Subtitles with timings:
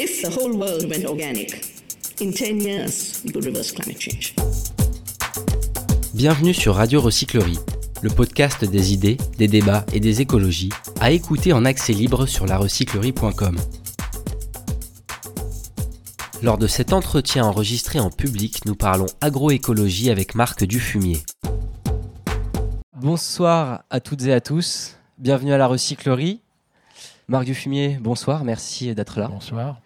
[0.00, 1.60] If the whole world went organic,
[2.20, 4.32] in 10 years, we could reverse climate change.
[6.14, 7.58] Bienvenue sur Radio Recyclerie,
[8.02, 10.68] le podcast des idées, des débats et des écologies,
[11.00, 13.56] à écouter en accès libre sur larecyclerie.com.
[16.44, 21.22] Lors de cet entretien enregistré en public, nous parlons agroécologie avec Marc Dufumier.
[22.96, 26.40] Bonsoir à toutes et à tous, bienvenue à la Recyclerie.
[27.30, 29.28] Marc Dufumier, bonsoir, merci d'être là.
[29.28, 29.82] Bonsoir.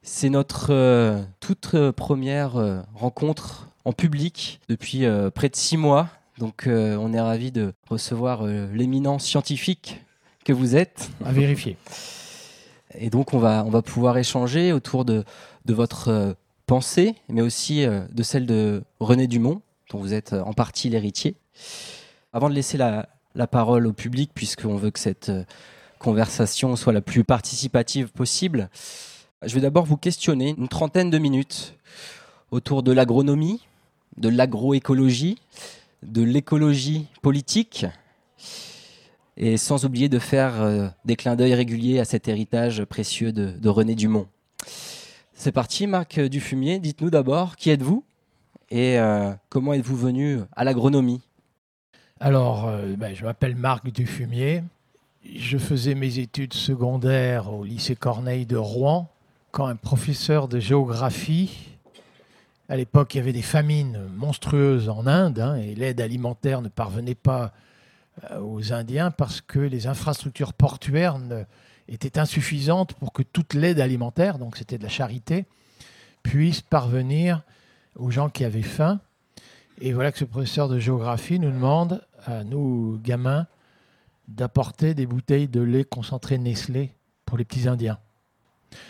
[0.00, 6.08] C'est notre euh, toute euh, première euh, rencontre en public depuis près de six mois.
[6.38, 10.02] Donc on est ravi de recevoir l'éminent scientifique
[10.44, 11.10] que vous êtes.
[11.24, 11.76] À vérifier.
[12.94, 15.24] Et donc on va, on va pouvoir échanger autour de,
[15.64, 16.36] de votre
[16.66, 21.36] pensée, mais aussi de celle de René Dumont, dont vous êtes en partie l'héritier.
[22.34, 25.30] Avant de laisser la, la parole au public, puisqu'on veut que cette
[26.00, 28.68] conversation soit la plus participative possible,
[29.42, 31.74] je vais d'abord vous questionner une trentaine de minutes
[32.50, 33.66] autour de l'agronomie,
[34.16, 35.38] de l'agroécologie,
[36.02, 37.86] de l'écologie politique,
[39.36, 43.68] et sans oublier de faire euh, des clins d'œil réguliers à cet héritage précieux de,
[43.68, 44.26] René Dumont.
[45.32, 48.04] C'est parti, Marc Dufumier, dites-nous d'abord qui êtes-vous
[48.70, 51.22] et euh, comment êtes-vous venu à l'agronomie?
[52.20, 54.62] Alors, euh, ben, je m'appelle Marc Dufumier,
[55.24, 59.10] je faisais mes études secondaires au lycée Corneille de Rouen
[59.50, 61.76] quand un professeur de géographie,
[62.68, 66.68] à l'époque il y avait des famines monstrueuses en Inde hein, et l'aide alimentaire ne
[66.68, 67.52] parvenait pas
[68.30, 71.18] euh, aux Indiens parce que les infrastructures portuaires
[71.88, 75.44] étaient insuffisantes pour que toute l'aide alimentaire, donc c'était de la charité,
[76.22, 77.42] puisse parvenir
[77.96, 79.00] aux gens qui avaient faim.
[79.80, 83.46] Et voilà que ce professeur de géographie nous demande à nous gamins
[84.30, 86.94] d'apporter des bouteilles de lait concentré Nestlé
[87.26, 87.98] pour les petits Indiens.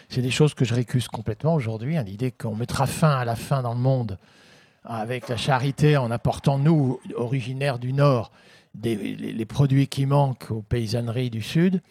[0.09, 1.97] C'est des choses que je récuse complètement aujourd'hui.
[1.97, 4.19] Hein, l'idée qu'on mettra fin à la faim dans le monde
[4.85, 8.33] avec la charité en apportant, nous, originaires du Nord,
[8.83, 11.83] les, produits qui manquent aux paysanneries du Sud.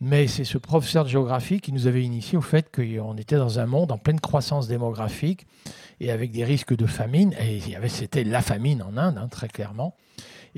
[0.00, 3.58] Mais c'est ce professeur de géographie qui nous avait initié au fait qu'on était dans
[3.58, 5.46] un monde en pleine croissance démographique
[6.00, 7.34] et avec des risques de famine.
[7.40, 9.96] Et c'était la famine en Inde, hein, très clairement.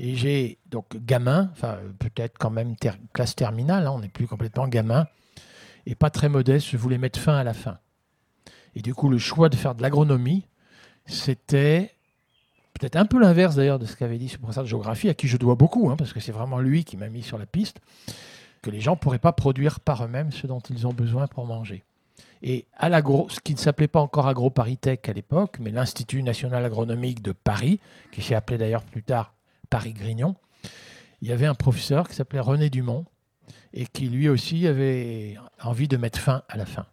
[0.01, 2.75] Et j'ai donc gamin, enfin peut-être quand même
[3.11, 5.07] classe terminale, hein, on n'est plus complètement gamin,
[5.85, 7.79] et pas très modeste, je voulais mettre fin à la fin.
[8.75, 10.45] Et du coup, le choix de faire de l'agronomie,
[11.05, 11.91] c'était
[12.73, 15.27] peut-être un peu l'inverse d'ailleurs de ce qu'avait dit ce professeur de géographie, à qui
[15.27, 17.81] je dois beaucoup, hein, parce que c'est vraiment lui qui m'a mis sur la piste,
[18.61, 21.45] que les gens ne pourraient pas produire par eux-mêmes ce dont ils ont besoin pour
[21.45, 21.83] manger.
[22.41, 26.63] Et à l'agro, ce qui ne s'appelait pas encore AgroParisTech à l'époque, mais l'Institut national
[26.63, 27.81] agronomique de Paris,
[28.13, 29.33] qui s'est appelé d'ailleurs plus tard
[29.69, 30.35] Paris-Grignon,
[31.21, 33.05] il y avait un professeur qui s'appelait René Dumont
[33.73, 36.85] et qui lui aussi avait envie de mettre fin à la fin.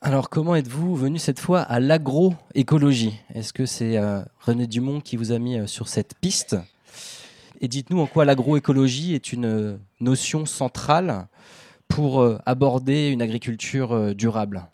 [0.00, 3.20] Alors comment êtes-vous venu cette fois à l'agroécologie?
[3.34, 6.56] Est-ce que c'est euh, René Dumont qui vous a mis euh, sur cette piste?
[7.60, 11.28] Et dites-nous en quoi l'agroécologie est une euh, notion centrale
[11.86, 14.66] pour aborder une agriculture durable?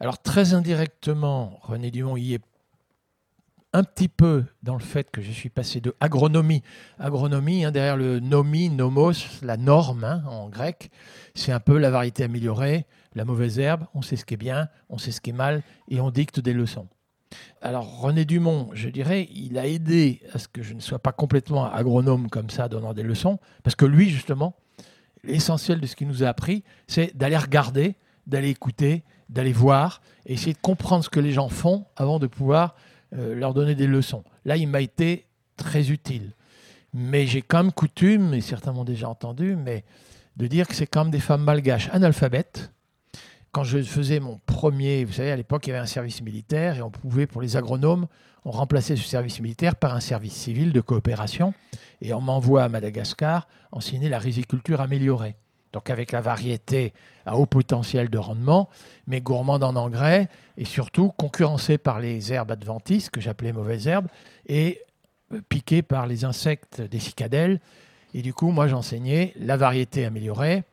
[0.00, 2.40] Alors très indirectement, René Dumont y est
[3.72, 6.62] un petit peu dans le fait que je suis passé de agronomie.
[6.98, 9.12] Agronomie, hein, derrière le nomi, nomos,
[9.42, 10.90] la norme hein, en grec,
[11.34, 14.68] c'est un peu la variété améliorée, la mauvaise herbe, on sait ce qui est bien,
[14.88, 16.88] on sait ce qui est mal, et on dicte des leçons.
[17.60, 21.12] Alors René Dumont, je dirais, il a aidé à ce que je ne sois pas
[21.12, 24.56] complètement agronome comme ça, donnant des leçons, parce que lui, justement,
[25.24, 27.96] l'essentiel de ce qu'il nous a appris, c'est d'aller regarder,
[28.26, 32.26] d'aller écouter, d'aller voir, et essayer de comprendre ce que les gens font avant de
[32.26, 32.74] pouvoir
[33.14, 34.24] euh, leur donner des leçons.
[34.44, 35.26] Là, il m'a été
[35.56, 36.32] très utile.
[36.94, 39.84] Mais j'ai quand même coutume, et certains m'ont déjà entendu, mais
[40.36, 42.72] de dire que c'est quand même des femmes malgaches analphabètes.
[43.52, 46.76] Quand je faisais mon premier, vous savez, à l'époque, il y avait un service militaire
[46.76, 48.06] et on pouvait, pour les agronomes,
[48.44, 51.54] on remplaçait ce service militaire par un service civil de coopération.
[52.00, 55.36] Et on m'envoie à Madagascar enseigner la riziculture améliorée
[55.72, 56.92] donc avec la variété
[57.28, 58.68] à haut potentiel de rendement,
[59.06, 64.08] mais gourmande en engrais et surtout concurrencée par les herbes adventices, que j'appelais mauvaises herbes,
[64.46, 64.80] et
[65.32, 67.60] euh, piquée par les insectes des cicadelles.
[68.14, 70.64] Et du coup, moi, j'enseignais la variété améliorée,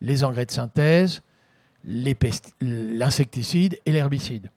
[0.00, 1.20] les engrais de synthèse,
[1.84, 4.50] l'insecticide et l'herbicide.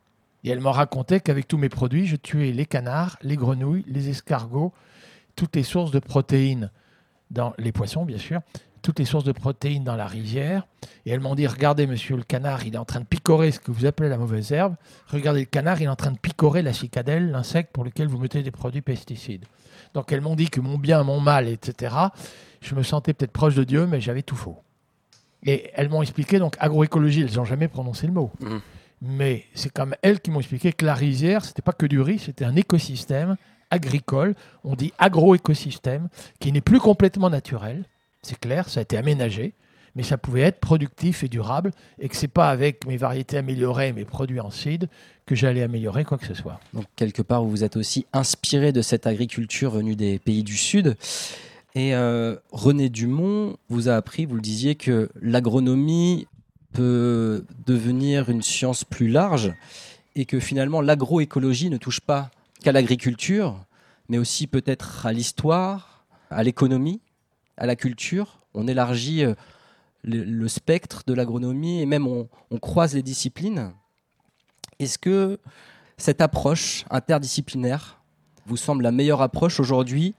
[0.44, 4.10] Et elle m'a raconté qu'avec tous mes produits, je tuais les canards, les grenouilles, les
[4.10, 4.74] escargots,
[5.36, 6.72] toutes les sources de protéines
[7.30, 8.42] dans les poissons, bien sûr,
[8.82, 10.68] toutes les sources de protéines dans la rivière.
[11.06, 13.60] Et elles m'ont dit, regardez, monsieur le canard, il est en train de picorer ce
[13.60, 14.76] que vous appelez la mauvaise herbe.
[15.08, 18.18] Regardez le canard, il est en train de picorer la cicadelle, l'insecte pour lequel vous
[18.18, 19.46] mettez des produits pesticides.
[19.94, 21.96] Donc elles m'ont dit que mon bien, mon mal, etc.
[22.62, 24.58] Je me sentais peut-être proche de Dieu, mais j'avais tout faux.
[25.44, 28.32] Et elles m'ont expliqué, donc agroécologie, elles n'ont jamais prononcé le mot.
[28.40, 28.62] Mhm.
[29.02, 32.20] Mais c'est comme elles qui m'ont expliqué que la rizière, c'était pas que du riz,
[32.20, 33.36] c'était un écosystème
[33.72, 37.86] agricole, on dit agroécosystème, qui n'est plus complètement naturel,
[38.22, 39.54] c'est clair, ça a été aménagé,
[39.96, 43.94] mais ça pouvait être productif et durable, et que c'est pas avec mes variétés améliorées,
[43.94, 44.88] mes produits en seed,
[45.26, 46.60] que j'allais améliorer quoi que ce soit.
[46.74, 50.58] Donc quelque part, vous vous êtes aussi inspiré de cette agriculture venue des pays du
[50.58, 50.96] Sud.
[51.74, 56.28] Et euh, René Dumont vous a appris, vous le disiez, que l'agronomie
[56.74, 59.54] peut devenir une science plus large
[60.16, 62.30] et que finalement l'agroécologie ne touche pas
[62.62, 63.58] qu'à l'agriculture,
[64.10, 67.02] mais aussi peut-être à l'histoire, à l'économie,
[67.62, 68.40] à la culture.
[68.56, 69.36] On élargit euh,
[70.04, 73.72] le, spectre de l'agronomie et même on, on croise les disciplines.
[74.80, 75.40] Est-ce que
[75.96, 78.02] cette approche interdisciplinaire
[78.48, 80.16] vous semble la meilleure approche aujourd'hui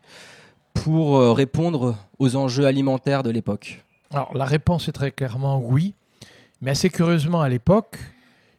[0.72, 3.84] pour euh, répondre aux enjeux alimentaires de l'époque?
[4.12, 5.94] Alors la réponse est très clairement oui,
[6.60, 7.98] mais assez curieusement à l'époque,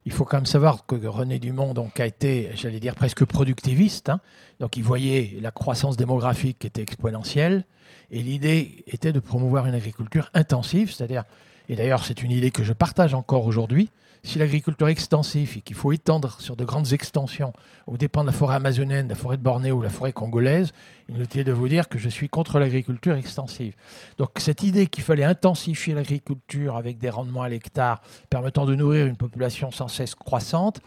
[0.05, 4.09] il faut quand même savoir que René Dumont a été, j'allais dire, presque productiviste.
[4.09, 4.19] hein.
[4.59, 7.65] Donc il voyait la croissance démographique qui était exponentielle.
[8.11, 11.23] Et l'idée était de promouvoir une agriculture intensive, c'est-à-dire,
[11.69, 13.89] et d'ailleurs c'est une idée que je partage encore aujourd'hui,
[14.23, 17.51] si l'agriculture est extensive et qu'il faut étendre sur de grandes extensions
[17.87, 20.71] aux dépens de la forêt amazonienne, de la forêt de Bornéo ou la forêt congolaise,
[21.09, 23.75] inutile de vous dire que je suis contre l'agriculture extensive.
[24.17, 29.07] Donc cette idée qu'il fallait intensifier l'agriculture avec des rendements à l'hectare permettant de nourrir
[29.07, 30.79] une population sans cesse croissante,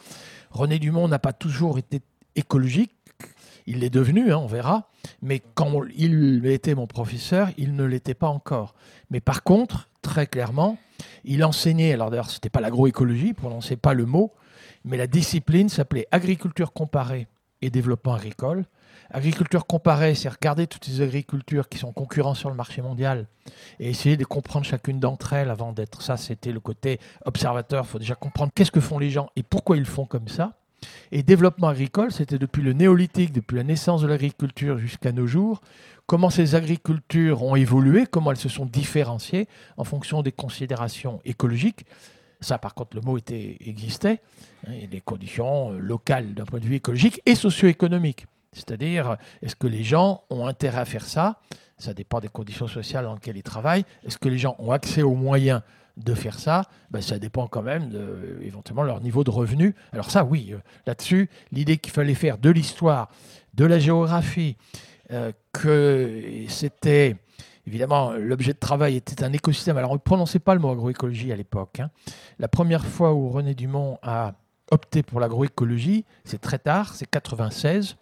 [0.51, 2.01] René Dumont n'a pas toujours été
[2.37, 2.93] écologique.
[3.67, 4.89] Il l'est devenu, hein, on verra.
[5.21, 8.75] Mais quand il était mon professeur, il ne l'était pas encore.
[9.11, 10.79] Mais par contre, très clairement,
[11.25, 14.33] il enseignait, alors d'ailleurs, ce n'était pas l'agroécologie, pour prononçait pas le mot,
[14.85, 17.27] mais la discipline s'appelait agriculture comparée
[17.63, 18.65] et développement agricole.
[19.11, 23.27] Agriculture comparée, c'est regarder toutes ces agricultures qui sont concurrents sur le marché mondial
[23.79, 26.17] et essayer de comprendre chacune d'entre elles avant d'être ça.
[26.17, 27.85] C'était le côté observateur.
[27.85, 30.55] Il faut déjà comprendre qu'est-ce que font les gens et pourquoi ils font comme ça.
[31.13, 35.61] Et développement agricole, c'était depuis le néolithique, depuis la naissance de l'agriculture jusqu'à nos jours,
[36.07, 41.87] comment ces agricultures ont évolué, comment elles se sont différenciées en fonction des considérations écologiques.
[42.41, 44.21] Ça, par contre, le mot était, existait.
[44.71, 48.27] et des conditions euh, locales d'un point de vue écologique et socio-économique.
[48.53, 51.41] C'est-à-dire, est-ce que les gens ont intérêt à faire ça?
[51.79, 53.85] Ça dépend des conditions sociales dans lesquelles ils travaillent.
[54.05, 55.61] Est-ce que les gens ont accès aux moyens
[55.97, 59.75] de faire ça ben, Ça dépend quand même de, éventuellement, leur niveau de revenu.
[59.93, 63.09] Alors ça, oui, euh, là-dessus, l'idée qu'il fallait faire de l'histoire,
[63.55, 64.57] de la géographie,
[65.11, 67.17] euh, que c'était
[67.67, 69.77] évidemment l'objet de travail était un écosystème.
[69.77, 71.81] Alors on ne prononçait pas le mot agroécologie à l'époque.
[71.81, 71.91] hein.
[72.39, 74.35] La première fois où René Dumont a
[74.71, 77.97] opté pour l'agroécologie, c'est très tard, c'est 96,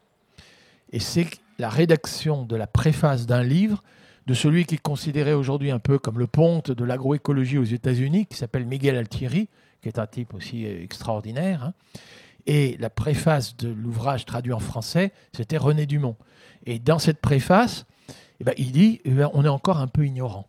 [0.92, 1.26] et c'est
[1.58, 3.82] la rédaction de la préface d'un livre
[4.26, 8.26] de celui qui est considéré aujourd'hui un peu comme le ponte de l'agroécologie aux États-Unis,
[8.26, 9.48] qui s'appelle Miguel Altieri,
[9.82, 11.62] qui est un type aussi euh, extraordinaire.
[11.64, 11.72] hein.
[12.46, 16.16] Et la préface de l'ouvrage traduit en français, c'était René Dumont.
[16.66, 17.86] Et dans cette préface,
[18.40, 20.46] eh ben, il dit eh ben, on est encore un peu ignorant.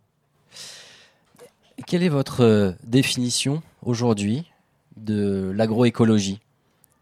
[1.87, 4.51] Quelle est votre euh, définition aujourd'hui
[4.97, 6.39] de l'agroécologie?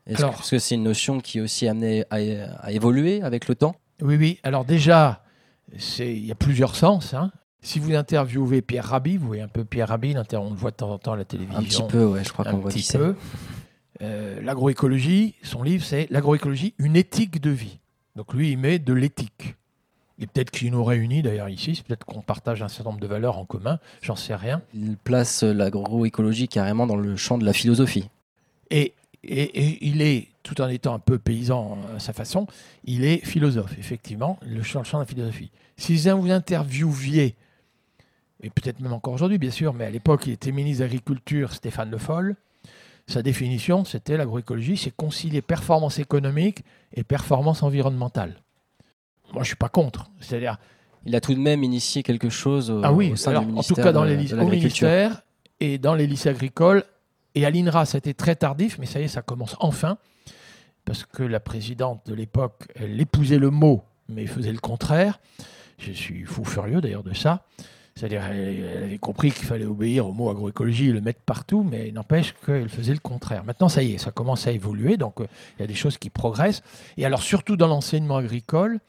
[0.06, 2.18] Est-ce que, c'est une notion qui est aussi amenée à,
[2.60, 3.76] à évoluer avec le temps?
[4.02, 4.40] Oui, oui.
[4.44, 5.23] Alors déjà,
[6.00, 7.14] il y a plusieurs sens.
[7.14, 7.32] hein.
[7.62, 10.76] Si vous interviewez Pierre Rabhi, vous voyez un peu Pierre Rabhi, on le voit de
[10.76, 11.60] temps en temps à la télévision.
[11.60, 13.16] Un petit peu, ouais, je crois qu'on voit petit peu.
[14.02, 17.80] Euh, L'agroécologie, son livre, c'est L'agroécologie, une éthique de vie.
[18.16, 19.56] Donc lui, il met de l'éthique.
[20.20, 23.08] Et peut-être qu'il nous réunit d'ailleurs ici, c'est peut-être qu'on partage un certain nombre de
[23.08, 24.62] valeurs en commun, j'en sais rien.
[24.74, 28.10] Il place l'agroécologie carrément dans le champ de la philosophie.
[28.70, 32.46] Et, et- et il est, tout en étant un peu paysan à sa façon,
[32.84, 35.50] il est philosophe, effectivement, le champ, le champ de la philosophie.
[35.78, 37.36] Si vous interviewiez,
[38.42, 41.54] et peut-être même encore aujourd'hui, bien sûr, mais à l'époque, il était ministre de l'Agriculture,
[41.54, 42.36] Stéphane Le Foll,
[43.08, 46.64] sa définition, c'était l'agroécologie, c'est concilier performance économique
[46.94, 48.42] et performance environnementale.
[49.34, 50.10] Moi, je suis pas contre.
[50.20, 50.58] C'est-à-dire,
[51.06, 53.54] Il a tout de même initié quelque chose au, ah oui, au sein alors, du
[53.54, 55.22] en tout cas dans les de lycées, au ministère
[55.60, 56.84] et dans les lycées agricoles.
[57.36, 59.98] Et à l'INRA, ça a été très tardif, mais ça y est, ça commence enfin.
[60.86, 65.20] Parce que la présidente de l'époque, elle épousait le mot, mais faisait le contraire.
[65.78, 67.46] Je suis fou furieux d'ailleurs de ça.
[67.96, 71.92] C'est-à-dire, elle, avait compris qu'il fallait obéir au mot agroécologie et le mettre partout, mais
[71.92, 73.44] n'empêche qu'elle faisait le contraire.
[73.44, 75.28] Maintenant, ça y est, ça commence à évoluer, donc euh,
[75.58, 76.64] il y a des choses qui progressent.
[76.98, 78.80] Et alors, surtout dans l'enseignement agricole,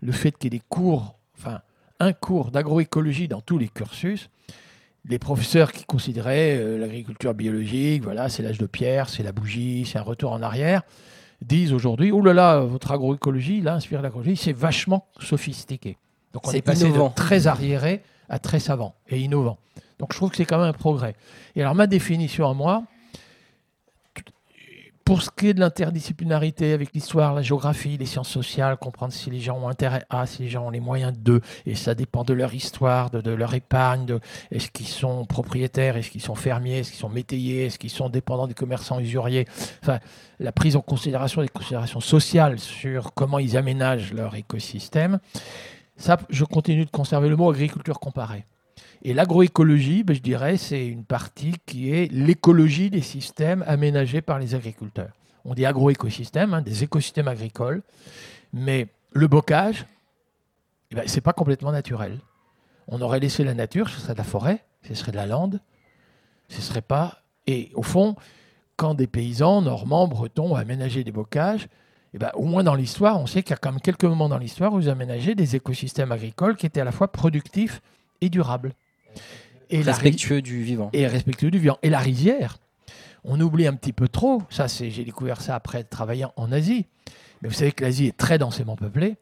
[0.00, 1.60] le fait qu'il y ait des cours, enfin,
[2.00, 4.30] un cours d'agroécologie dans tous les cursus,
[5.06, 9.84] les professeurs qui considéraient euh, l'agriculture biologique, voilà, c'est l'âge de pierre, c'est la bougie,
[9.84, 10.82] c'est un retour en arrière,
[11.42, 15.98] disent aujourd'hui, oh là là, votre agroécologie, là, inspire l'agroécologie, c'est vachement sophistiqué.
[16.34, 17.08] Donc on est passé innovant.
[17.08, 19.56] de très arriéré à très savant et innovant.
[19.98, 21.14] Donc je trouve que c'est quand même un progrès.
[21.56, 22.84] Et alors ma définition à moi,
[25.04, 29.30] pour ce qui est de l'interdisciplinarité avec l'histoire, la géographie, les sciences sociales, comprendre si
[29.30, 32.24] les gens ont intérêt à, si les gens ont les moyens de, et ça dépend
[32.24, 36.78] de leur histoire, de, leur épargne, de est-ce qu'ils sont propriétaires, est-ce qu'ils sont fermiers,
[36.78, 39.46] est-ce qu'ils sont métayers, est-ce qu'ils sont dépendants des commerçants usuriers.
[39.82, 39.98] Enfin,
[40.40, 45.18] la prise en considération des considérations sociales sur comment ils aménagent leur écosystème.
[45.96, 48.46] Ça, je continue de conserver le mot agriculture comparée.
[49.02, 54.38] Et l'agroécologie, ben, je dirais, c'est une partie qui est l'écologie des systèmes aménagés par
[54.38, 55.12] les agriculteurs.
[55.44, 57.82] On dit agroécosystème, hein, des écosystèmes agricoles,
[58.52, 59.86] mais le bocage,
[60.90, 62.18] eh ben, ce n'est pas complètement naturel.
[62.88, 65.60] On aurait laissé la nature, ce serait de la forêt, ce serait de la lande,
[66.48, 67.22] ce serait pas.
[67.46, 68.16] Et au fond,
[68.76, 71.68] quand des paysans normands, bretons ont aménagé des bocages,
[72.14, 74.28] eh ben, au moins dans l'histoire, on sait qu'il y a quand même quelques moments
[74.28, 77.82] dans l'histoire où ils aménagé des écosystèmes agricoles qui étaient à la fois productifs
[78.20, 78.72] et durables.
[79.68, 80.90] Et respectueux du vivant.
[80.92, 81.78] Et respectueux du vivant.
[81.82, 82.58] Et la rizière,
[83.24, 86.86] on oublie un petit peu trop, ça c'est, j'ai découvert ça après travaillant en Asie,
[87.42, 89.16] mais vous savez que l'Asie est très densément peuplée,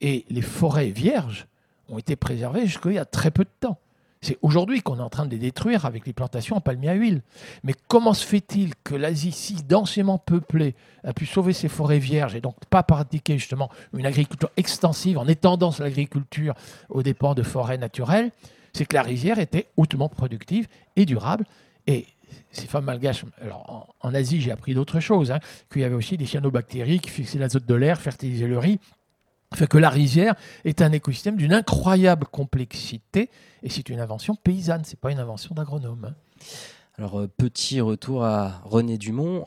[0.00, 1.46] et les forêts vierges
[1.90, 3.78] ont été préservées jusqu'il y a très peu de temps.
[4.26, 6.94] C'est aujourd'hui qu'on est en train de les détruire avec les plantations en palmier à
[6.94, 7.22] huile.
[7.62, 12.34] Mais comment se fait-il que l'Asie, si densément peuplée, a pu sauver ses forêts vierges
[12.34, 16.54] et donc pas pratiquer justement une agriculture extensive en étendant l'agriculture
[16.88, 18.32] aux dépens de forêts naturelles?
[18.72, 20.66] C'est que la rizière était hautement productive
[20.96, 21.44] et durable.
[21.86, 22.08] Et
[22.50, 25.38] ces femmes malgaches, alors en, Asie, j'ai appris d'autres choses, hein,
[25.70, 28.80] qu'il y avait aussi des cyanobactéries qui fixaient l'azote de l'air, fertilisaient le riz.
[29.70, 30.34] Que la rizière
[30.64, 33.30] est un écosystème d'une incroyable complexité
[33.62, 36.06] et c'est une invention paysanne, c'est pas une invention d'agronome.
[36.10, 36.14] Hein.
[36.98, 39.44] Alors, euh, petit retour à René Dumont.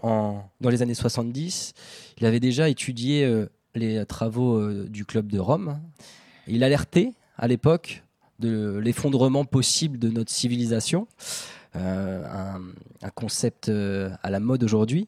[0.61, 1.73] Dans les années 70,
[2.19, 5.79] il avait déjà étudié euh, les travaux euh, du Club de Rome.
[6.47, 8.03] Il alertait à l'époque
[8.37, 11.07] de l'effondrement possible de notre civilisation,
[11.75, 12.23] euh,
[13.01, 15.07] un, concept à la mode aujourd'hui.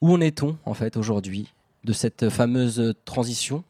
[0.00, 1.52] Où en est-on en fait aujourd'hui?
[1.84, 3.64] De cette fameuse transition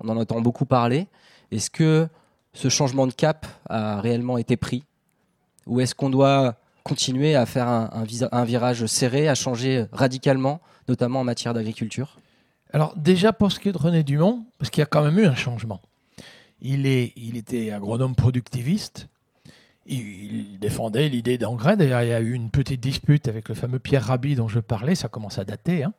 [0.00, 1.06] On en entend beaucoup parler.
[1.50, 2.08] Est-ce que
[2.52, 4.84] ce changement de cap a réellement été pris?
[5.66, 11.24] Ou est-ce qu'on doit continuer à faire un, virage serré, à changer radicalement, notamment en
[11.24, 12.18] matière d'agriculture?
[12.72, 15.18] Alors déjà pour ce qui est de René Dumont, parce qu'il y a quand même
[15.18, 15.80] eu un changement.
[16.60, 19.08] Il était agronome productiviste.
[19.88, 21.76] Il, défendait l'idée d'engrais.
[21.76, 24.58] D'ailleurs, il y a eu une petite dispute avec le fameux Pierre Rabhi dont je
[24.58, 25.92] parlais, ça commence à dater, hein.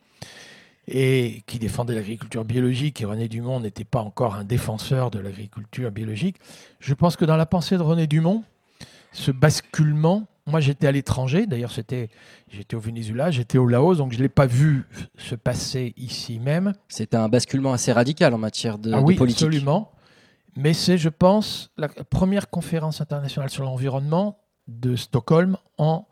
[0.88, 3.02] Et qui défendait l'agriculture biologique.
[3.02, 6.38] Et René Dumont n'était pas encore un défenseur de l'agriculture biologique.
[6.80, 8.44] Je pense que dans la pensée de René Dumont,
[9.12, 12.10] ce basculement, moi j'étais à l'étranger, d'ailleurs c'était,
[12.50, 14.86] j'étais au Venezuela, j'étais au Laos, donc je ne l'ai pas vu
[15.18, 16.74] se passer ici même.
[16.88, 19.48] C'était un basculement assez radical en matière de, ah oui, politique.
[19.48, 19.92] Absolument.
[20.56, 26.08] Mais c'est, je pense, la première conférence internationale sur l'environnement de Stockholm en.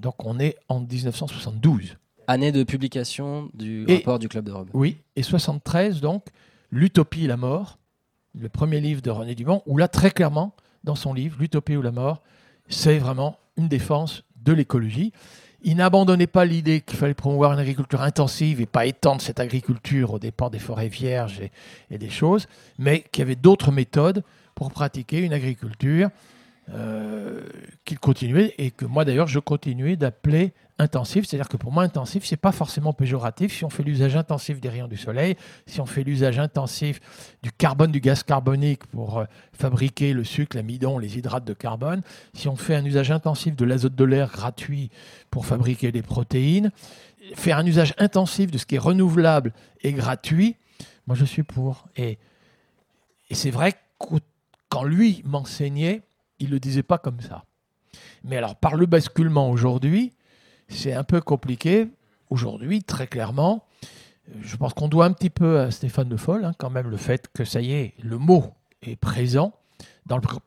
[0.00, 1.96] Donc on est en 1972.
[2.28, 4.68] Année de publication du rapport du Club de Rome.
[4.74, 6.24] Oui, et 73, donc,
[6.70, 7.78] L'Utopie et la mort,
[8.34, 10.54] le premier livre de René Dumont, où là, très clairement,
[10.84, 12.22] dans son livre, L'Utopie ou la mort,
[12.68, 15.12] c'est vraiment une défense de l'écologie.
[15.62, 20.12] Il n'abandonnait pas l'idée qu'il fallait promouvoir une agriculture intensive et pas étendre cette agriculture
[20.12, 21.40] aux dépens des forêts vierges
[21.90, 22.46] et, des choses,
[22.78, 24.22] mais qu'il y avait d'autres méthodes
[24.54, 26.10] pour pratiquer une agriculture
[26.70, 27.42] euh,
[27.84, 32.24] qu'il continuait et que moi d'ailleurs je continuais d'appeler intensif, c'est-à-dire que pour moi intensif,
[32.24, 35.86] c'est pas forcément péjoratif si on fait l'usage intensif des rayons du soleil, si on
[35.86, 37.00] fait l'usage intensif
[37.42, 42.02] du carbone, du gaz carbonique pour euh, fabriquer le sucre, l'amidon, les hydrates de carbone,
[42.34, 44.90] si on fait un usage intensif de l'azote de l'air gratuit
[45.30, 46.70] pour fabriquer des protéines,
[47.34, 49.52] faire un usage intensif de ce qui est renouvelable
[49.82, 50.56] et gratuit,
[51.06, 51.88] moi je suis pour.
[51.96, 52.18] Et,
[53.30, 54.16] et c'est vrai que
[54.68, 56.02] quand lui m'enseignait,
[56.38, 57.44] il ne le disait pas comme ça.
[58.24, 60.12] Mais alors par le basculement aujourd'hui,
[60.68, 61.88] c'est un peu compliqué
[62.30, 63.64] aujourd'hui, très clairement.
[64.40, 66.96] Je pense qu'on doit un petit peu à Stéphane de Foll, hein, quand même, le
[66.96, 69.52] fait que ça y est, le mot est présent,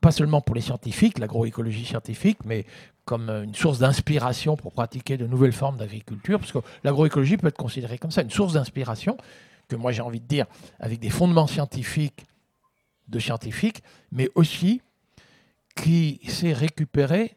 [0.00, 2.66] pas seulement pour les scientifiques, l'agroécologie scientifique, mais
[3.04, 7.56] comme une source d'inspiration pour pratiquer de nouvelles formes d'agriculture, parce que l'agroécologie peut être
[7.56, 9.16] considérée comme ça, une source d'inspiration,
[9.68, 10.46] que moi j'ai envie de dire,
[10.78, 12.26] avec des fondements scientifiques
[13.08, 14.82] de scientifiques, mais aussi
[15.74, 17.36] qui sait récupérer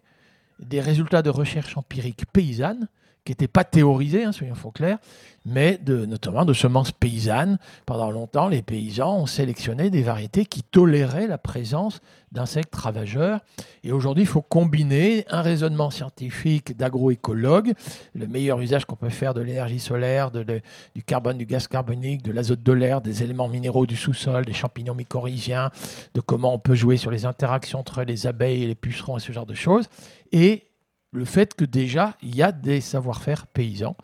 [0.59, 2.87] des résultats de recherche empirique paysanne
[3.25, 4.97] qui n'était pas théorisé, hein, soyons faut clair,
[5.45, 7.57] mais de, notamment de semences paysannes.
[7.85, 12.01] Pendant longtemps, les paysans ont sélectionné des variétés qui toléraient la présence
[12.33, 13.39] d'insectes ravageurs.
[13.83, 17.73] Et aujourd'hui, il faut combiner un raisonnement scientifique d'agroécologue,
[18.13, 20.61] le meilleur usage qu'on peut faire de l'énergie solaire, de,
[20.95, 24.53] du carbone, du gaz carbonique, de l'azote de l'air, des éléments minéraux du sous-sol, des
[24.53, 25.71] champignons mycorhiziens,
[26.13, 29.21] de comment on peut jouer sur les interactions entre les abeilles et les pucerons et
[29.21, 29.87] ce genre de choses.
[30.33, 30.65] Et
[31.13, 33.95] le fait que déjà, il y a des savoir-faire paysans.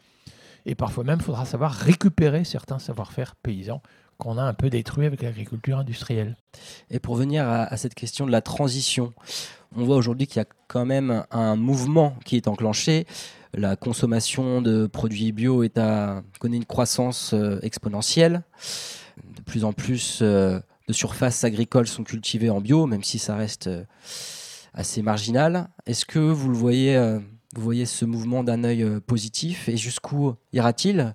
[0.65, 3.81] Et parfois même, il faudra savoir récupérer certains savoir-faire paysans
[4.19, 6.37] qu'on a un peu détruits avec l'agriculture industrielle.
[6.91, 9.13] Et pour venir à, cette question de la transition,
[9.75, 13.07] on voit aujourd'hui qu'il y a quand même un mouvement qui est enclenché.
[13.53, 18.43] La consommation de produits bio est à, connaît une croissance euh, exponentielle.
[19.35, 23.35] De plus en plus euh, de surfaces agricoles sont cultivées en bio, même si ça
[23.35, 23.85] reste euh,
[24.73, 25.69] assez marginal.
[25.85, 27.19] Est-ce que vous le voyez, euh,
[27.55, 31.13] vous voyez ce mouvement d'un œil euh, positif et jusqu'où ira-t-il?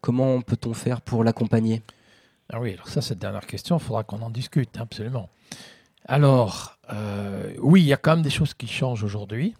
[0.00, 1.82] Comment peut-on faire pour l'accompagner?
[2.52, 5.28] Ah oui, alors ça, cette dernière question, il faudra qu'on en discute, absolument.
[6.06, 9.54] Alors, euh, oui, il y a quand même des choses qui changent aujourd'hui,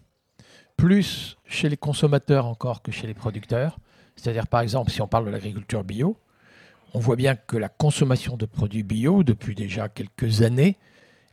[0.76, 3.78] plus chez les consommateurs encore que chez les producteurs.
[4.16, 6.16] C'est-à-dire, par exemple, si on parle de l'agriculture bio,
[6.94, 10.76] on voit bien que la consommation de produits bio, depuis déjà quelques années,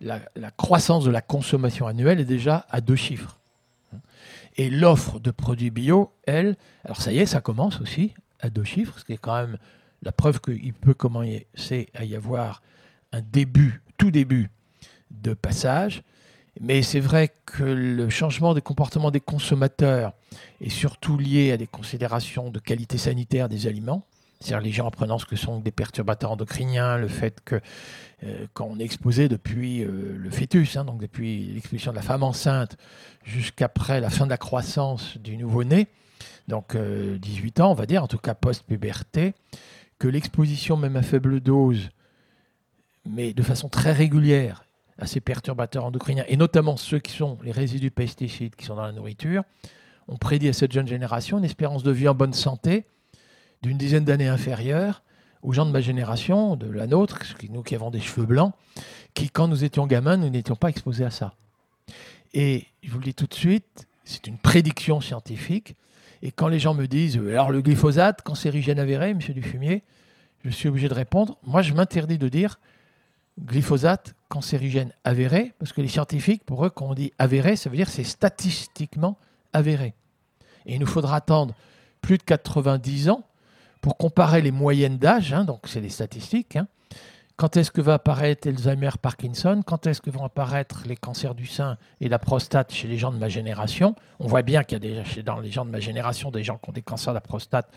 [0.01, 3.37] la, croissance de la consommation annuelle est déjà à deux chiffres.
[4.57, 8.63] Et l'offre de produits bio, elle, alors ça y est, ça commence aussi à deux
[8.63, 9.57] chiffres, ce qui est quand même
[10.01, 12.61] la preuve qu'il peut commencer à y avoir
[13.11, 14.49] un début, tout début
[15.11, 16.03] de passage.
[16.61, 20.13] Mais c'est vrai que le changement des comportements des consommateurs
[20.61, 24.05] est surtout lié à des considérations de qualité sanitaire des aliments.
[24.41, 27.59] C'est-à-dire les gens apprenant ce que sont des perturbateurs endocriniens, le fait que
[28.23, 32.01] euh, quand on est exposé depuis euh, le fœtus, hein, donc depuis l'exposition de la
[32.01, 32.77] femme enceinte
[33.25, 35.87] jusqu'après la fin de la croissance du nouveau-né,
[36.47, 39.33] donc 18 euh, ans on va dire, en tout cas post-puberté,
[39.99, 41.89] que l'exposition même à faible dose,
[43.05, 44.63] mais de façon très régulière,
[44.97, 48.83] à ces perturbateurs endocriniens, et notamment ceux qui sont les résidus pesticides qui sont dans
[48.83, 49.43] la nourriture,
[50.07, 52.85] on prédit à cette jeune génération une espérance de vie en bonne santé
[53.61, 55.03] d'une dizaine d'années inférieure
[55.41, 58.53] aux gens de ma génération, de la nôtre, nous qui avons des cheveux blancs,
[59.13, 61.33] qui, quand nous étions gamins, nous n'étions pas exposés à ça.
[62.33, 65.75] Et je vous le dis tout de suite, c'est une prédiction scientifique.
[66.21, 69.83] Et quand les gens me disent, alors le glyphosate, cancérigène avéré, monsieur Dufumier,
[70.43, 72.59] je suis obligé de répondre, moi je m'interdis de dire
[73.39, 77.77] glyphosate, cancérigène avéré, parce que les scientifiques, pour eux, quand on dit avéré, ça veut
[77.77, 79.17] dire c'est statistiquement
[79.53, 79.93] avéré.
[80.65, 81.55] Et il nous faudra attendre
[82.01, 83.23] plus de 90 ans
[83.81, 86.67] pour comparer les moyennes d'âge, hein, donc c'est les statistiques, hein.
[87.37, 91.45] quand est-ce que va apparaître Alzheimer, Parkinson, quand est-ce que vont apparaître les cancers du
[91.45, 93.95] sein et la prostate chez les gens de ma génération?
[94.19, 96.43] On voit bien qu'il y a déjà chez, dans les gens de ma génération des
[96.43, 97.71] gens qui ont des cancers de la prostate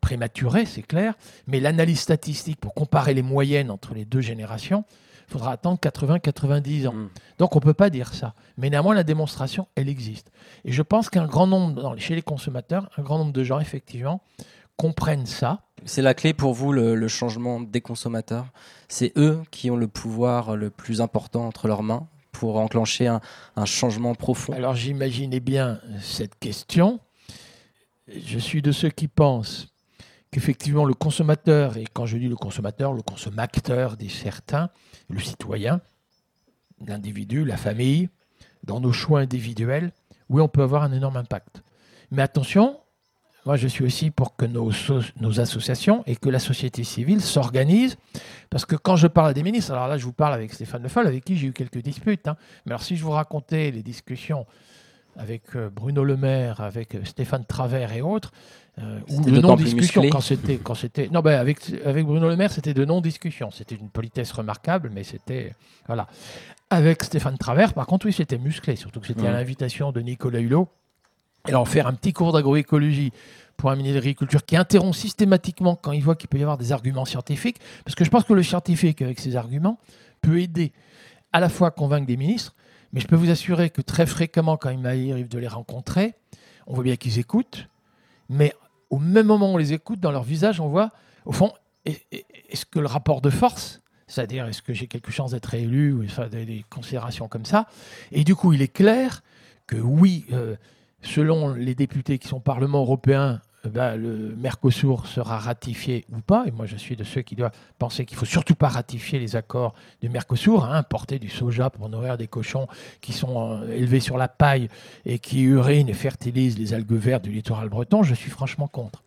[0.00, 1.14] prématurés, c'est clair,
[1.46, 4.84] mais l'analyse statistique pour comparer les moyennes entre les deux générations,
[5.28, 6.92] il faudra attendre 80-90 ans.
[6.92, 7.08] Hmm.
[7.38, 8.34] Donc on ne peut pas dire ça.
[8.56, 10.30] Mais néanmoins, la démonstration, elle existe.
[10.64, 14.22] Et je pense qu'un grand nombre, chez les consommateurs, un grand nombre de gens, effectivement,
[14.76, 15.62] comprennent ça.
[15.84, 18.46] C'est la clé pour vous, le, changement des consommateurs.
[18.88, 23.20] C'est eux qui ont le pouvoir le plus important entre leurs mains pour enclencher un,
[23.64, 24.52] changement profond.
[24.52, 27.00] Alors j'imaginais bien cette question.
[28.08, 29.68] Je suis de ceux qui pensent
[30.30, 34.70] qu'effectivement le consommateur, et quand je dis le consommateur, le consommateur des certains,
[35.08, 35.80] le citoyen,
[36.86, 38.10] l'individu, la famille,
[38.64, 39.92] dans nos choix individuels,
[40.28, 41.62] oui, on peut avoir un énorme impact.
[42.10, 42.78] Mais attention,
[43.46, 44.72] moi, je suis aussi pour que nos,
[45.20, 47.96] nos associations et que la société civile s'organisent.
[48.50, 50.82] Parce que quand je parle à des ministres, alors là, je vous parle avec Stéphane
[50.82, 52.26] Le Foll, avec qui j'ai eu quelques disputes.
[52.26, 52.36] Hein.
[52.64, 54.46] Mais alors, si je vous racontais les discussions
[55.16, 58.32] avec euh, Bruno Le Maire, avec euh, Stéphane Travers et autres,
[58.78, 62.52] euh, ou de non-discussion quand c'était quand c'était non ben avec avec Bruno Le Maire
[62.52, 65.54] c'était de non-discussion c'était une politesse remarquable mais c'était
[65.86, 66.06] voilà
[66.68, 70.40] avec Stéphane Travers par contre oui c'était musclé surtout que c'était à l'invitation de Nicolas
[70.40, 70.68] Hulot
[71.48, 73.12] alors faire un petit cours d'agroécologie
[73.56, 76.58] pour un ministre de l'Agriculture qui interrompt systématiquement quand il voit qu'il peut y avoir
[76.58, 79.78] des arguments scientifiques, parce que je pense que le scientifique, avec ses arguments,
[80.20, 80.72] peut aider
[81.32, 82.54] à la fois à convaincre des ministres,
[82.92, 86.14] mais je peux vous assurer que très fréquemment, quand il m'arrive de les rencontrer,
[86.66, 87.68] on voit bien qu'ils écoutent,
[88.28, 88.52] mais
[88.90, 90.90] au même moment où on les écoute, dans leur visage, on voit,
[91.24, 91.52] au fond,
[91.84, 96.04] est-ce que le rapport de force, c'est-à-dire est-ce que j'ai quelque chance d'être élu, ou
[96.30, 97.66] des considérations comme ça,
[98.12, 99.22] et du coup, il est clair
[99.66, 100.56] que oui, euh,
[101.06, 106.20] selon les députés qui sont au Parlement européen, euh, bah, le Mercosur sera ratifié ou
[106.20, 106.44] pas.
[106.46, 109.36] Et moi, je suis de ceux qui doivent penser qu'il faut surtout pas ratifier les
[109.36, 112.66] accords du Mercosur, hein, importer du soja pour nourrir des cochons
[113.00, 114.68] qui sont euh, élevés sur la paille
[115.04, 118.02] et qui urinent et fertilisent les algues vertes du littoral breton.
[118.02, 119.02] Je suis franchement contre.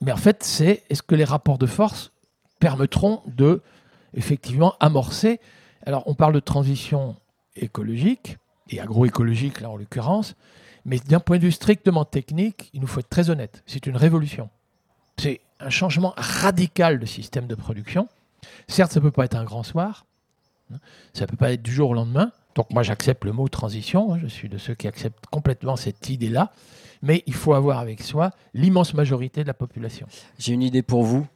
[0.00, 2.12] Mais en fait, c'est est-ce que les rapports de force
[2.60, 3.62] permettront de
[4.14, 5.40] effectivement amorcer?
[5.84, 7.16] Alors, on parle de transition
[7.56, 8.36] écologique
[8.70, 10.36] et agroécologique là en l'occurrence.
[10.88, 13.62] Mais d'un point de vue strictement technique, il nous faut être très honnête.
[13.66, 14.48] C'est une révolution.
[15.18, 18.08] C'est un changement radical de système de production.
[18.68, 20.06] Certes, ça ne peut pas être un grand soir.
[20.72, 20.78] Hein.
[21.12, 22.32] Ça ne peut pas être du jour au lendemain.
[22.54, 24.14] Donc moi, j'accepte le mot transition.
[24.14, 24.18] Hein.
[24.22, 26.52] Je suis de ceux qui acceptent complètement cette idée-là.
[27.02, 30.06] Mais il faut avoir avec soi l'immense majorité de la population.
[30.38, 31.26] J'ai une idée pour vous.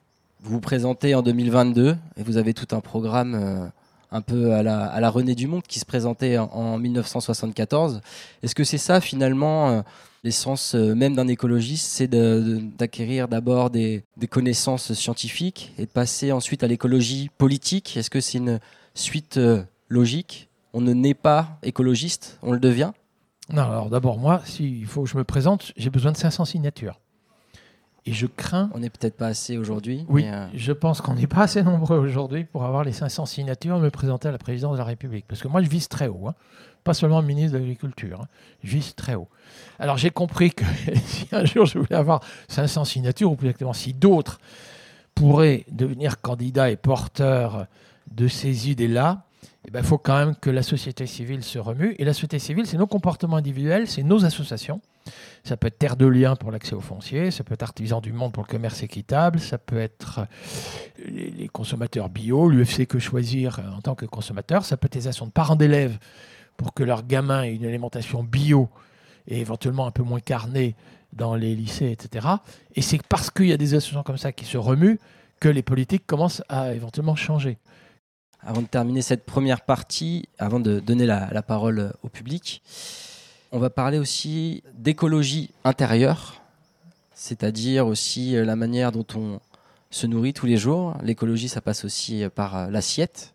[0.41, 3.67] Vous vous présentez en 2022 et vous avez tout un programme euh,
[4.13, 8.01] un peu à la, à la René Dumont qui se présentait en, 1974.
[8.43, 9.83] Est-ce que c'est ça finalement euh,
[10.23, 16.63] l'essence euh, même d'un écologiste, c'est d'acquérir d'abord des, connaissances scientifiques et de passer ensuite
[16.63, 17.97] à l'écologie politique?
[17.97, 18.61] Est-ce que c'est une
[18.95, 20.49] suite euh, logique?
[20.75, 22.93] On ne naît pas écologiste, on le devient?
[23.51, 27.02] Non, alors d'abord moi, s'il faut que je me présente, j'ai besoin de 500 signatures.
[28.05, 28.69] Et je crains.
[28.75, 30.05] On n'est peut-être pas assez aujourd'hui.
[30.09, 33.77] Oui, euh, je pense qu'on n'est pas assez nombreux aujourd'hui pour avoir les 500 signatures
[33.77, 35.25] et me présenter à la présidence de la République.
[35.29, 36.27] Parce que moi, je vise très haut.
[36.27, 36.35] Hein.
[36.83, 38.23] Pas seulement ministre de l'Agriculture.
[38.23, 38.29] Hein.
[38.65, 39.29] Je vise très haut.
[39.79, 40.65] Alors, j'ai compris que
[41.05, 44.41] si un jour je voulais avoir 500 signatures, ou plus exactement si d'autres
[45.15, 47.67] pourraient devenir candidats et porteurs
[48.11, 49.25] de ces idées-là,
[49.65, 51.95] il eh ben, faut quand même que la société civile se remue.
[51.99, 54.81] Et la société civile, c'est nos comportements individuels, c'est nos associations.
[55.45, 58.13] Ça peut être Terre de Liens pour l'accès au foncier, ça peut être Artisans du
[58.13, 63.59] Monde pour le commerce équitable, ça peut être euh, les, consommateurs bio, l'UFC Que Choisir
[63.59, 65.99] euh, en tant que consommateur, ça peut être les associations de parents d'élèves
[66.57, 68.69] pour que leurs gamins aient une alimentation bio
[69.27, 70.77] et éventuellement un peu moins carnée
[71.13, 72.27] dans les lycées, etc.
[72.75, 74.99] Et c'est parce qu'il y a des associations comme ça qui se remuent
[75.41, 77.59] que les politiques commencent à éventuellement changer.
[78.41, 82.63] Avant de terminer cette première partie, avant de donner la parole au public,
[83.53, 86.41] on va parler aussi d'écologie intérieure,
[87.15, 89.41] c'est-à-dire aussi euh, la manière dont on
[89.91, 90.97] se nourrit tous les jours.
[91.03, 93.35] L'écologie, ça passe aussi euh, par euh, l'assiette.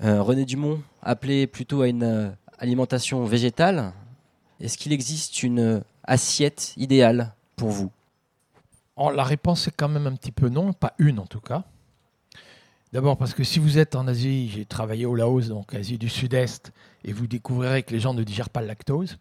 [0.00, 3.92] René Dumont appelait plutôt à une alimentation végétale.
[4.58, 7.92] Est-ce qu'il existe une assiette idéale pour vous?
[8.96, 11.62] Oh, La réponse est quand même un petit peu non, pas une en tout cas.
[12.92, 16.10] D'abord parce que si vous êtes en Asie, j'ai travaillé au Laos, donc Asie du
[16.10, 16.72] Sud-Est,
[17.04, 19.16] et vous découvrirez que les gens ne digèrent pas le lactose.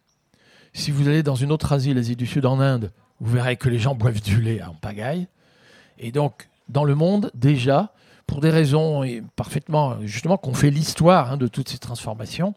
[0.74, 3.70] Si vous allez dans une autre Asie, l'Asie du Sud, en Inde, vous verrez que
[3.70, 5.28] les gens boivent du lait en pagaille.
[5.98, 7.94] Et donc, dans le monde, déjà,
[8.28, 9.04] pour des raisons
[9.38, 12.56] parfaitement, justement, qu'on fait l'histoire hein, de toutes ces transformations,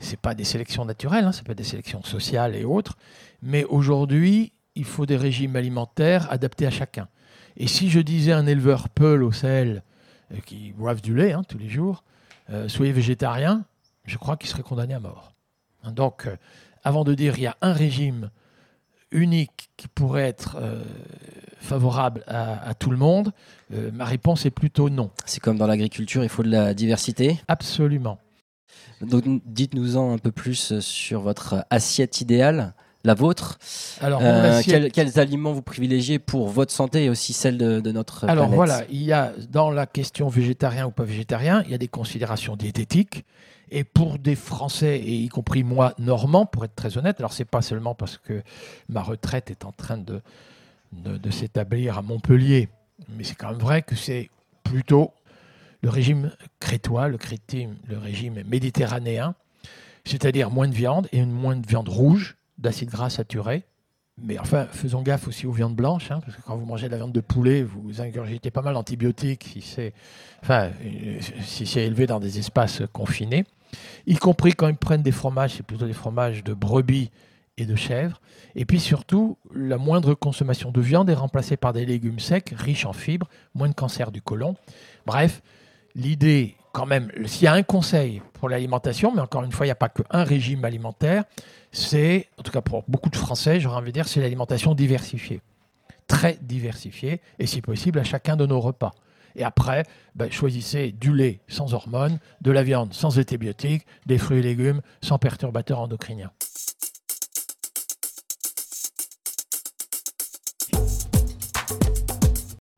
[0.00, 2.96] ce pas des sélections naturelles, hein, ce pas des sélections sociales et autres,
[3.40, 7.06] mais aujourd'hui, il faut des régimes alimentaires adaptés à chacun.
[7.56, 9.84] Et si je disais un éleveur Peul au Sahel,
[10.46, 12.04] qui boivent du lait hein, tous les jours,
[12.50, 13.64] euh, soyez végétarien,
[14.04, 15.32] je crois qu'il serait condamné à mort.
[15.82, 16.36] Hein, donc, euh,
[16.84, 18.30] avant de dire il y a un régime
[19.12, 20.56] unique qui pourrait être
[21.58, 23.32] favorable à, tout le monde,
[23.70, 25.10] ma réponse est plutôt non.
[25.24, 28.20] C'est comme dans l'agriculture, il faut de la diversité Absolument.
[29.00, 32.72] Donc dites-nous-en un peu plus sur votre assiette idéale
[33.04, 33.58] la vôtre.
[34.00, 38.28] Alors, euh, quels, aliments vous privilégiez pour votre santé et aussi celle de, de notre
[38.28, 41.78] Alors voilà, il y a dans la question végétarien ou pas végétarien, il y a
[41.78, 43.24] des considérations diététiques.
[43.72, 47.44] Et pour des Français, et y compris moi, normand, pour être très honnête, alors c'est
[47.44, 48.42] pas seulement parce que
[48.88, 50.20] ma retraite est en train de,
[50.92, 52.68] de, s'établir à Montpellier,
[53.16, 54.28] mais c'est quand même vrai que c'est
[54.64, 55.12] plutôt
[55.82, 57.18] le régime crétois, le,
[57.88, 59.36] le régime méditerranéen,
[60.04, 63.64] c'est-à-dire moins de viande et une moins de viande rouge, d'acide gras saturé.
[64.22, 66.92] Mais enfin, faisons gaffe aussi aux viandes blanches, hein, parce que quand vous mangez de
[66.92, 69.94] la viande de poulet, vous ingurgitez pas mal d'antibiotiques si c'est
[70.42, 70.70] enfin,
[71.42, 73.44] si c'est élevé dans des espaces confinés.
[74.06, 77.10] Y compris quand ils prennent des fromages, c'est plutôt des fromages de brebis
[77.56, 78.20] et de chèvre.
[78.56, 82.84] Et puis surtout, la moindre consommation de viande est remplacée par des légumes secs, riches
[82.84, 84.56] en fibres, moins de cancer du côlon.
[85.06, 85.40] Bref,
[85.94, 89.68] l'idée, quand même, s'il y a un conseil pour l'alimentation, mais encore une fois, il
[89.68, 91.24] n'y a pas qu'un régime alimentaire,
[91.72, 95.40] c'est, en tout cas pour beaucoup de Français, j'aurais envie de dire, c'est l'alimentation diversifiée.
[96.06, 98.92] Très diversifiée, et si possible à chacun de nos repas.
[99.36, 99.84] Et après,
[100.16, 104.80] ben, choisissez du lait sans hormones, de la viande sans antibiotiques, des fruits et légumes
[105.02, 106.32] sans perturbateurs endocriniens.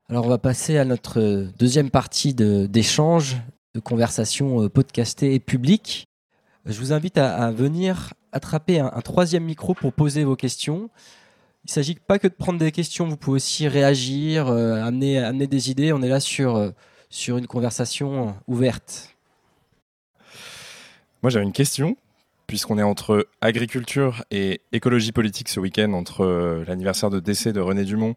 [0.09, 3.37] Alors on va passer à notre deuxième partie d'échange,
[3.81, 6.07] conversation euh, podcastée et publique.
[6.65, 10.89] Je vous invite à, venir attraper un, troisième micro pour poser vos questions.
[11.65, 15.17] Il ne s'agit pas que de prendre des questions, vous pouvez aussi réagir, euh, amener,
[15.17, 15.91] amener des idées.
[15.91, 16.69] On est là sur, euh,
[17.09, 19.15] sur une conversation ouverte.
[21.21, 21.97] Moi, j'avais une question,
[22.47, 27.85] puisqu'on est entre agriculture et écologie politique ce week-end, entre l'anniversaire de décès de René
[27.85, 28.15] Dumont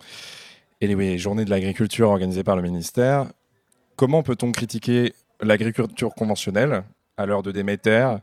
[0.81, 3.27] et les journées de l'agriculture organisées par le ministère.
[3.97, 6.85] Comment peut-on critiquer l'agriculture conventionnelle
[7.17, 8.17] à l'heure de Déméter,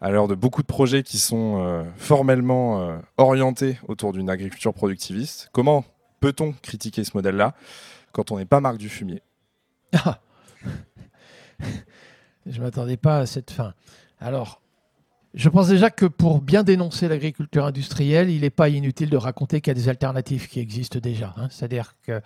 [0.00, 4.72] à l'heure de beaucoup de projets qui sont euh, formellement euh, orientés autour d'une agriculture
[4.74, 5.48] productiviste.
[5.52, 5.84] Comment
[6.20, 7.54] peut-on critiquer ce modèle-là
[8.12, 9.22] quand on n'est pas Marc Dufumier
[9.92, 10.20] Ah.
[12.46, 13.74] Je ne m'attendais pas à cette fin.
[14.18, 14.61] Alors,
[15.34, 19.60] je pense déjà que pour bien dénoncer l'agriculture industrielle, il n'est pas inutile de raconter
[19.60, 21.34] qu'il y a des alternatives qui existent déjà.
[21.36, 21.48] hein.
[21.50, 22.20] C'est-à-dire que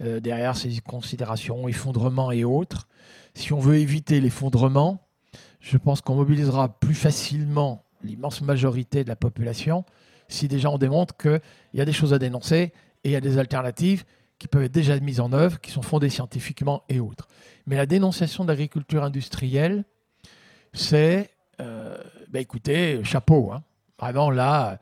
[0.00, 2.88] euh, derrière ces considérations, effondrement et autres,
[3.34, 5.06] si on veut éviter l'effondrement,
[5.60, 9.84] je pense qu'on mobilisera plus facilement l'immense majorité de la population
[10.28, 11.40] si déjà on démontre qu'il
[11.74, 12.72] y a des choses à dénoncer
[13.04, 14.04] et il y a des alternatives
[14.38, 17.28] qui peuvent être déjà mises en œuvre, qui sont fondées scientifiquement et autres.
[17.66, 19.84] Mais la dénonciation de l'agriculture industrielle,
[20.72, 21.98] c'est, euh,
[22.30, 23.52] ben écoutez, chapeau.
[23.52, 23.62] hein.
[23.98, 24.78] Vraiment, là,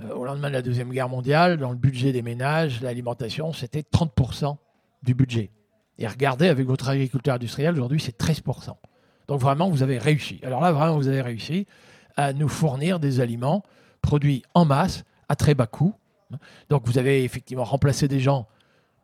[0.00, 3.82] euh, au lendemain de la Deuxième Guerre mondiale, dans le budget des ménages, l'alimentation, c'était
[3.82, 4.56] 30%
[5.02, 5.50] du budget.
[5.98, 8.76] Et regardez, avec votre agriculture industrielle, aujourd'hui, c'est 13%.
[9.28, 10.40] Donc vraiment, vous avez réussi.
[10.42, 11.66] Alors là, vraiment, vous avez réussi
[12.16, 13.62] à nous fournir des aliments
[14.00, 15.94] produits en masse, à très bas coût.
[16.70, 18.46] Donc vous avez effectivement remplacé des gens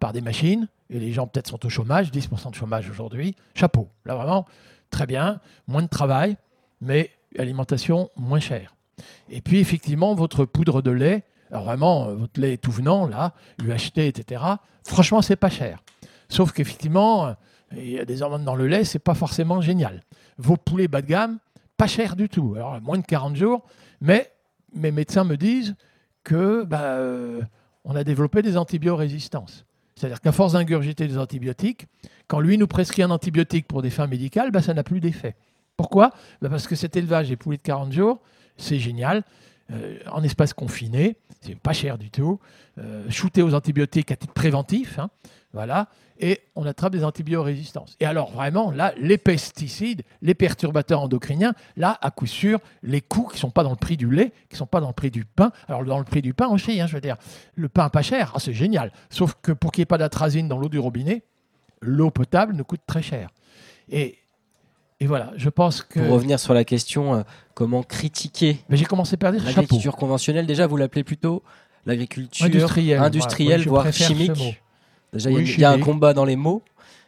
[0.01, 3.35] par des machines, et les gens peut-être sont au chômage, 10% de chômage aujourd'hui.
[3.55, 3.89] Chapeau.
[4.05, 4.47] Là, vraiment,
[4.91, 5.41] très bien.
[5.67, 6.37] Moins de travail,
[6.81, 8.74] mais alimentation moins chère.
[9.31, 13.98] Et puis, effectivement, votre poudre de lait, vraiment, euh, votre lait tout venant, là, UHT,
[13.98, 14.42] etc.,
[14.85, 15.83] franchement, c'est pas cher.
[16.29, 17.33] Sauf qu'effectivement, euh,
[17.77, 20.03] il y a des hormones dans le lait, c'est pas forcément génial.
[20.38, 21.38] Vos poulets bas de gamme,
[21.77, 22.55] pas cher du tout.
[22.57, 23.64] Alors, moins de 40 jours,
[24.01, 24.31] mais
[24.74, 25.74] mes médecins me disent
[26.24, 27.42] que bah, euh,
[27.85, 29.64] on a développé des antibiorésistances.
[29.94, 31.87] C'est-à-dire qu'à force d'ingurgiter des antibiotiques,
[32.29, 35.35] quand lui nous prescrit un antibiotique pour des fins médicales, bah, ça n'a plus d'effet.
[35.79, 36.11] Pourquoi
[36.43, 38.21] Bah, Parce que cet élevage des poulets de 40 jours,
[38.59, 39.23] c'est génial.
[39.71, 42.41] Euh, en espace confiné, c'est pas cher du tout.
[42.79, 45.11] Euh, shooté aux antibiotiques à titre préventif, hein,
[45.53, 45.88] voilà,
[46.19, 47.97] et on attrape des antibiorésistances.
[48.01, 53.29] Et alors vraiment, là, les pesticides, les perturbateurs endocriniens, là, à coup sûr, les coûts
[53.33, 55.25] qui sont pas dans le prix du lait, qui sont pas dans le prix du
[55.25, 55.53] pain.
[55.69, 57.17] Alors dans le prix du pain aussi, hein, je veux dire,
[57.55, 58.91] le pain pas cher, ah, c'est génial.
[59.11, 61.23] Sauf que pour qu'il n'y ait pas d'atrazine dans l'eau du robinet,
[61.83, 63.29] l'eau potable nous coûte très cher.
[63.91, 64.19] Et,
[65.01, 66.01] et voilà, je pense que.
[66.01, 67.23] Pour revenir sur la question, euh,
[67.55, 69.53] comment critiquer Mais j'ai commencé par dire chapeau.
[69.61, 71.43] l'agriculture conventionnelle Déjà, vous l'appelez plutôt
[71.87, 73.91] l'agriculture Industrielle, industrielle, voilà.
[73.91, 74.61] Voire chimique.
[75.13, 76.63] Déjà, il y a- Oui, il y, a un combat dans les mots,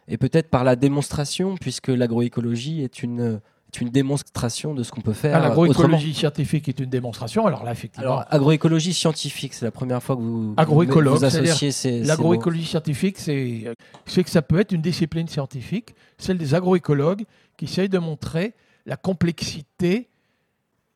[0.07, 3.41] et peut-être par la démonstration, puisque l'agroécologie est une,
[3.73, 5.39] est une démonstration de ce qu'on peut faire Ah.
[5.39, 7.45] L'agroécologie scientifique est une démonstration.
[7.45, 12.03] Alors là, effectivement, Alors, agroécologie scientifique, c'est la première fois que vous, vous associez ces.
[12.03, 13.65] L'agroécologie scientifique, c'est
[14.05, 17.25] c'est que ça peut être une discipline scientifique, celle des agroécologues
[17.57, 18.53] qui essayent de montrer
[18.85, 20.09] la complexité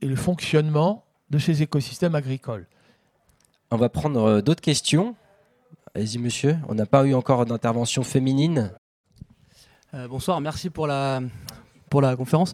[0.02, 2.68] et le fonctionnement de ces écosystèmes agricoles.
[3.72, 5.15] On va prendre euh, d'autres questions.
[5.94, 6.58] Allez-y, monsieur.
[6.68, 8.72] On n'a pas eu encore d'intervention féminine.
[9.94, 11.22] Euh, bonsoir, merci pour la,
[11.89, 12.54] pour la conférence.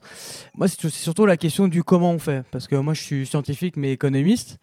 [0.55, 2.45] Moi, c'est c'est surtout la question du comment on fait.
[2.51, 4.59] Parce que moi, je suis scientifique, mais économiste.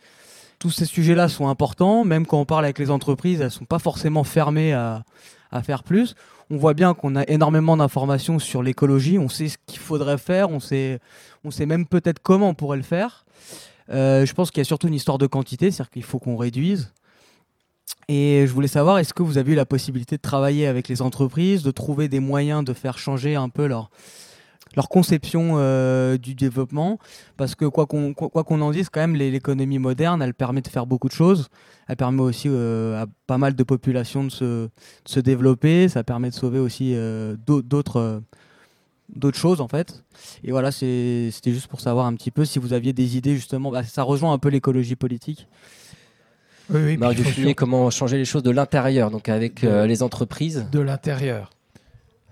[0.59, 2.05] Tous ces sujets-là sont importants.
[2.05, 5.05] Même quand on parle avec les entreprises, elles ne sont pas forcément fermées à,
[5.51, 6.15] à faire plus.
[6.51, 9.19] On voit bien qu'on a énormément d'informations sur l'écologie.
[9.19, 10.51] On sait ce qu'il faudrait faire.
[10.51, 10.99] On sait,
[11.45, 13.27] on sait même peut-être comment on pourrait le faire.
[13.91, 16.37] Euh, je pense qu'il y a surtout une histoire de quantité, c'est-à-dire qu'il faut qu'on
[16.37, 16.93] réduise.
[18.09, 21.03] Et je voulais savoir, est-ce que vous avez eu la possibilité de travailler avec les
[21.03, 23.91] entreprises, de trouver des moyens de faire changer un peu leur,
[24.77, 26.99] leur conception euh, du développement
[27.37, 30.69] Parce que quoi qu'on quoi qu'on en dise, quand même, l'économie moderne, elle permet de
[30.69, 31.49] faire beaucoup de choses.
[31.89, 34.71] Elle permet aussi euh, à pas mal de populations de se, de
[35.07, 35.89] se développer.
[35.89, 38.23] Ça permet de sauver aussi euh, d'au- d'autres
[39.15, 40.05] d'autres choses, en fait.
[40.45, 43.71] Et voilà, c'était juste pour savoir un petit peu si vous aviez des idées, justement.
[43.71, 45.49] Bah, ça rejoint un peu l'écologie politique.
[46.71, 50.67] Oui, oui, Marc Dufumier, comment changer les choses de l'intérieur, donc avec euh, les entreprises
[50.71, 51.49] de l'intérieur.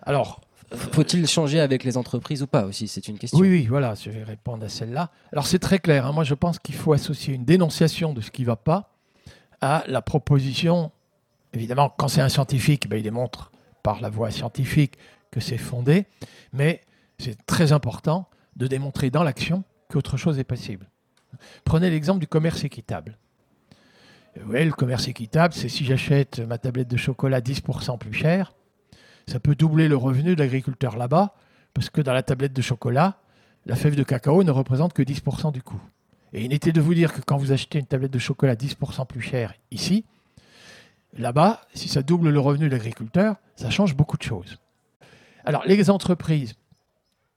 [0.03, 0.43] Alors,
[0.77, 2.89] Faut-il changer avec les entreprises ou pas aussi?
[2.89, 3.39] C'est une question.
[3.39, 5.11] oui, oui, voilà, je vais répondre à celle-là.
[5.33, 6.07] Alors, c'est très clair.
[6.07, 6.13] hein.
[6.13, 8.93] Moi, je pense qu'il faut associer une dénonciation de ce qui ne va pas
[9.61, 10.93] à la proposition.
[11.53, 13.51] Évidemment, quand c'est un scientifique, ben, il démontre
[13.83, 14.95] par la voie scientifique
[15.31, 16.07] que c'est fondé.
[16.53, 16.83] Mais
[17.19, 20.89] c'est très important de démontrer dans l'action qu'autre chose est possible.
[21.65, 23.19] Prenez l'exemple du commerce équitable.
[24.47, 28.53] Oui, le commerce équitable, c'est si j'achète ma tablette de chocolat 10% plus cher,
[29.31, 31.35] ça peut doubler le revenu de l'agriculteur là-bas,
[31.75, 33.19] parce que dans la tablette de chocolat,
[33.67, 35.81] la fève de cacao ne représente que 10% du coût.
[36.33, 39.21] Et inutile de vous dire que quand vous achetez une tablette de chocolat 10% plus
[39.21, 40.05] chère ici,
[41.19, 44.59] là-bas, si ça double le revenu de l'agriculteur, ça change beaucoup de choses.
[45.45, 46.55] Alors, les entreprises,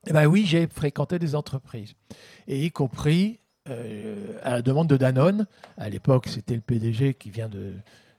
[0.07, 1.93] eh ben oui, j'ai fréquenté des entreprises,
[2.47, 5.45] et y compris euh, à la demande de Danone.
[5.77, 7.73] À l'époque, c'était le PDG qui vient de,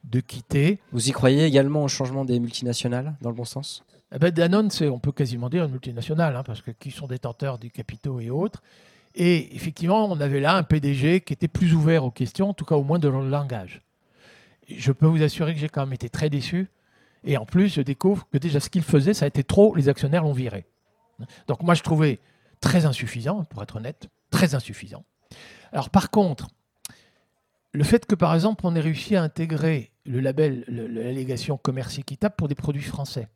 [0.05, 0.81] de quitter.
[0.93, 3.85] Vous y croyez également au changement des multinationales, dans le bon sens?
[4.15, 7.07] Eh ben, Danone, c'est, on peut quasiment dire une multinationale, hein, parce que qui sont
[7.07, 8.63] détenteurs du capitaux et autres.
[9.15, 12.65] Et effectivement, on avait là un PDG qui était plus ouvert aux questions, en tout
[12.65, 13.83] cas au moins de le langage.
[14.69, 16.69] Je peux vous assurer que j'ai quand même été très déçu.
[17.25, 19.89] Et en plus, je découvre que déjà ce qu'il faisait, ça a été trop, les
[19.89, 20.65] actionnaires l'ont viré.
[21.49, 22.21] Donc moi, je trouvais
[22.61, 25.05] très insuffisant, pour être honnête, très insuffisant.
[25.73, 26.49] Alors par contre,
[27.73, 32.35] le fait que par exemple on ait réussi à intégrer le label, l'allégation commerce équitable
[32.37, 33.29] pour des produits français.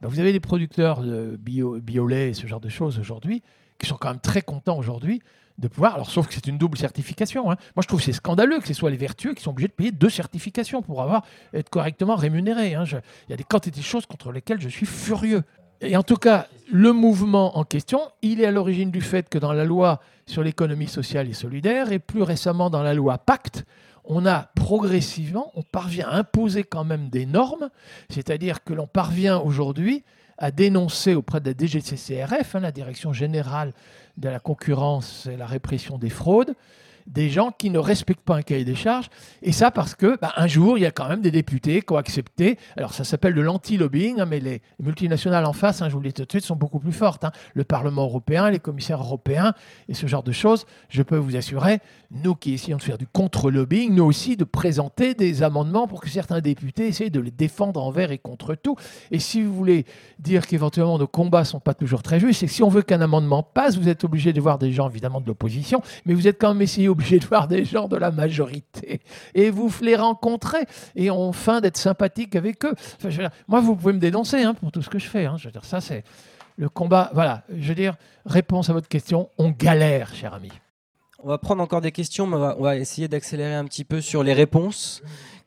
[0.00, 3.42] Ben, vous avez des producteurs de bio, biolait et ce genre de choses aujourd'hui
[3.78, 5.20] qui sont quand même très contents aujourd'hui
[5.58, 7.50] de pouvoir, alors sauf que c'est une double certification.
[7.50, 7.56] Hein.
[7.76, 9.92] Moi je trouve c'est scandaleux que ce soit les vertueux qui sont obligés de payer
[9.92, 12.74] deux certifications pour avoir être correctement rémunérés.
[12.74, 12.84] Hein.
[12.86, 15.42] il y a des quantités de choses contre lesquelles je suis furieux.
[15.80, 19.38] Et en tout cas, le mouvement en question, il est à l'origine du fait que
[19.38, 23.64] dans la loi sur l'économie sociale et solidaire, et plus récemment dans la loi Pacte,
[24.04, 27.70] on a progressivement, on parvient à imposer quand même des normes,
[28.08, 30.04] c'est-à-dire que l'on parvient aujourd'hui
[30.38, 33.72] à dénoncer auprès de la DGCCRF, hein, la Direction générale
[34.16, 36.54] de la concurrence et la répression des fraudes,
[37.06, 39.08] des gens qui ne respectent pas un cahier des charges.
[39.42, 41.92] Et ça parce que bah, un jour, il y a quand même des députés qui
[41.92, 42.58] ont accepté.
[42.76, 46.08] Alors ça s'appelle de l'anti-lobbying, hein, mais les multinationales en face, hein, je vous le
[46.08, 47.24] dis tout de suite, sont beaucoup plus fortes.
[47.24, 47.32] Hein.
[47.54, 49.54] Le Parlement européen, les commissaires européens
[49.88, 50.66] et ce genre de choses.
[50.88, 55.14] Je peux vous assurer, nous qui essayons de faire du contre-lobbying, nous aussi de présenter
[55.14, 58.76] des amendements pour que certains députés essayent de les défendre envers et contre tout.
[59.10, 59.84] Et si vous voulez
[60.18, 62.82] dire qu'éventuellement nos combats ne sont pas toujours très justes, c'est que si on veut
[62.82, 66.28] qu'un amendement passe, vous êtes obligé de voir des gens évidemment de l'opposition, mais vous
[66.28, 69.00] êtes quand même essayé obligé de voir des gens de la majorité.
[69.34, 70.64] Et vous les rencontrez
[70.96, 72.74] et on fin d'être sympathique avec eux.
[73.48, 75.26] moi, vous pouvez me dénoncer hein, pour tout ce que je fais.
[75.26, 75.36] Hein.
[75.36, 76.04] Je veux dire, ça, c'est
[76.56, 77.10] le combat.
[77.14, 80.50] Voilà, je veux dire, réponse à votre question, on galère, cher ami.
[81.22, 84.22] On va prendre encore des questions, mais on va, essayer d'accélérer un petit peu sur
[84.22, 85.02] les réponses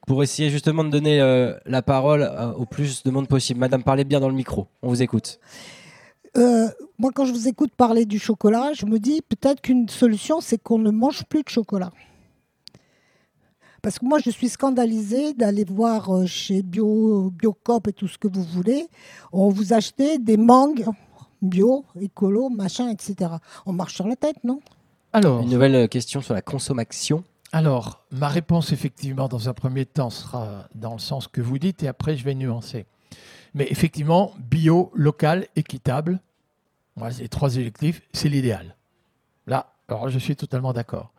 [0.08, 3.60] pour essayer justement de donner euh, la parole euh, au plus de monde possible.
[3.60, 4.68] Madame, parlez bien dans le micro.
[4.82, 5.40] On vous écoute.
[6.38, 6.68] Euh,
[7.00, 10.58] moi, quand je vous écoute parler du chocolat, je me dis peut-être qu'une solution, c'est
[10.58, 11.92] qu'on ne mange plus de chocolat.
[13.82, 18.18] Parce que moi, je suis scandalisée d'aller voir euh, chez Bio, Biocop et tout ce
[18.18, 18.88] que vous voulez.
[19.32, 20.86] On vous achetait des mangues
[21.42, 23.32] bio, écolo, machin, etc.
[23.66, 24.60] On marche sur la tête, non?
[25.14, 27.24] Alors, Une nouvelle question sur la consommation.
[27.52, 31.84] Alors, ma réponse, effectivement, dans un premier temps, sera dans le sens que vous dites,
[31.84, 32.86] et après, je vais nuancer.
[33.54, 36.20] Mais effectivement, bio, local, équitable,
[37.20, 38.76] les trois électifs, c'est l'idéal.
[39.46, 41.14] Là, alors je suis totalement d'accord.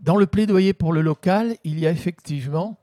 [0.00, 2.78] Dans le plaidoyer pour le local, il y a effectivement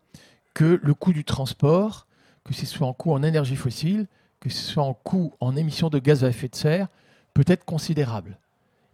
[0.54, 2.08] que le coût du transport,
[2.44, 4.08] que ce soit en coût en énergie fossile,
[4.40, 6.88] que ce soit en coût en émissions de gaz à effet de serre,
[7.34, 8.38] peut être considérable.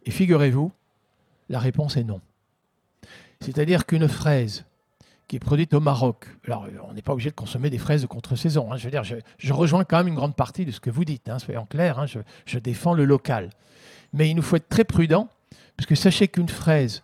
[0.04, 0.72] Et figurez-vous,
[1.48, 2.20] la réponse est non.
[3.40, 4.64] C'est-à-dire qu'une fraise
[5.28, 6.26] qui est produite au Maroc.
[6.46, 8.72] Alors, on n'est pas obligé de consommer des fraises de contre-saison.
[8.72, 8.76] Hein.
[8.76, 11.28] Je veux dire, je, rejoins quand même une grande partie de ce que vous dites,
[11.28, 11.98] hein, soyons clairs.
[11.98, 12.06] Hein.
[12.06, 13.50] je, défends le local.
[14.12, 15.28] Mais il nous faut être très prudent,
[15.76, 17.02] parce que sachez qu'une fraise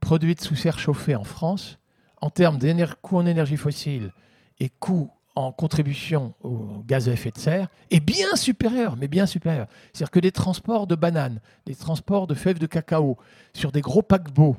[0.00, 1.78] produite sous serre chauffée en France,
[2.20, 4.12] en termes de coût en énergie fossile
[4.60, 9.24] et coût en contribution au gaz à effet de serre, est bien supérieur, mais bien
[9.24, 9.68] supérieur.
[9.92, 13.16] C'est-à-dire que des transports de bananes, des transports de fèves de cacao
[13.54, 14.56] sur des gros paquebots,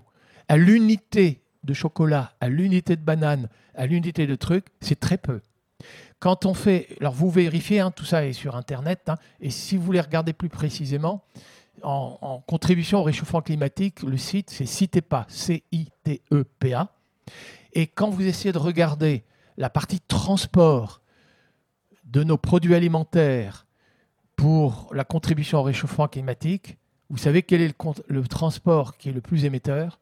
[0.47, 5.41] à l'unité de chocolat à l'unité de banane, à l'unité de truc, c'est très peu.
[6.19, 9.77] Quand on fait, alors vous vérifiez, hein, tout ça est sur Internet, hein, et si
[9.77, 11.23] vous voulez regarder plus précisément,
[11.81, 16.93] en, contribution au réchauffement climatique, le site c'est CITEPA, C-I-T-E-P-A.
[17.73, 19.23] Et quand vous essayez de regarder
[19.57, 21.01] la partie transport
[22.03, 23.65] de nos produits alimentaires
[24.35, 26.77] pour la contribution au réchauffement climatique,
[27.09, 27.75] vous savez quel est
[28.07, 29.99] le transport qui est le plus émetteur?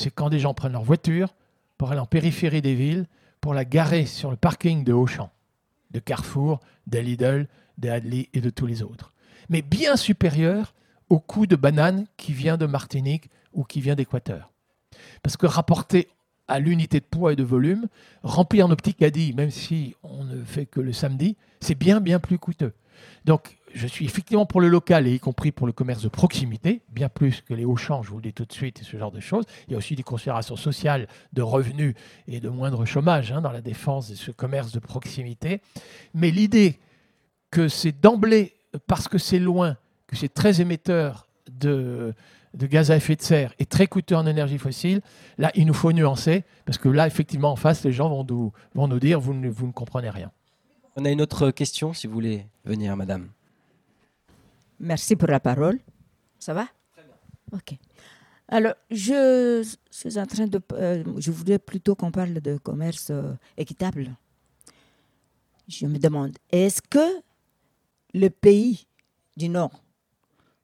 [0.00, 1.34] C'est quand des gens prennent leur voiture
[1.78, 3.06] pour aller en périphérie des villes,
[3.40, 5.30] pour la garer sur le parking de Auchan,
[5.90, 7.46] de Carrefour, de Lidl,
[7.82, 9.12] et de tous les autres.
[9.48, 10.74] Mais bien supérieur
[11.08, 14.50] au coût de banane qui vient de Martinique ou qui vient d'Équateur.
[15.22, 16.08] Parce que rapporté
[16.46, 17.86] à l'unité de poids et de volume,
[18.22, 22.18] remplir nos petits caddies, même si on ne fait que le samedi, c'est bien, bien
[22.18, 22.74] plus coûteux.
[23.24, 26.82] Donc, je suis effectivement pour le local et y compris pour le commerce de proximité,
[26.90, 28.96] bien plus que les hauts champs, je vous le dis tout de suite, et ce
[28.96, 29.44] genre de choses.
[29.68, 31.94] Il y a aussi des considérations sociales de revenus
[32.26, 35.60] et de moindre chômage hein, dans la défense de ce commerce de proximité.
[36.14, 36.78] Mais l'idée
[37.50, 38.54] que c'est d'emblée,
[38.86, 39.76] parce que c'est loin,
[40.06, 42.14] que c'est très émetteur de,
[42.54, 45.00] gaz à effet de serre est très coûteux en énergie fossile,
[45.38, 48.52] là, il nous faut nuancer, parce que là, effectivement, en face, les gens vont nous,
[48.74, 50.30] vont nous dire, vous ne, vous ne comprenez rien.
[50.96, 53.28] On a une autre question, si vous voulez venir, madame.
[54.80, 55.78] Merci pour la parole.
[56.38, 56.66] Ça va?
[57.52, 57.74] Ok.
[58.48, 60.60] Alors, je suis en train de.
[60.72, 64.16] euh, je voudrais plutôt qu'on parle de commerce euh, équitable.
[65.68, 67.22] Je me demande, est-ce que
[68.14, 68.86] les pays
[69.36, 69.82] du Nord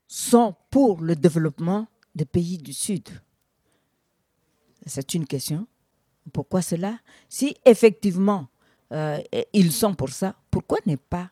[0.09, 3.09] sont pour le développement des pays du Sud?
[4.87, 5.67] C'est une question.
[6.33, 6.99] Pourquoi cela?
[7.29, 8.49] Si effectivement
[8.93, 9.21] euh,
[9.53, 11.31] ils sont pour ça, pourquoi ne pas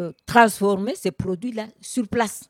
[0.00, 2.44] euh, transformer ces produits-là sur place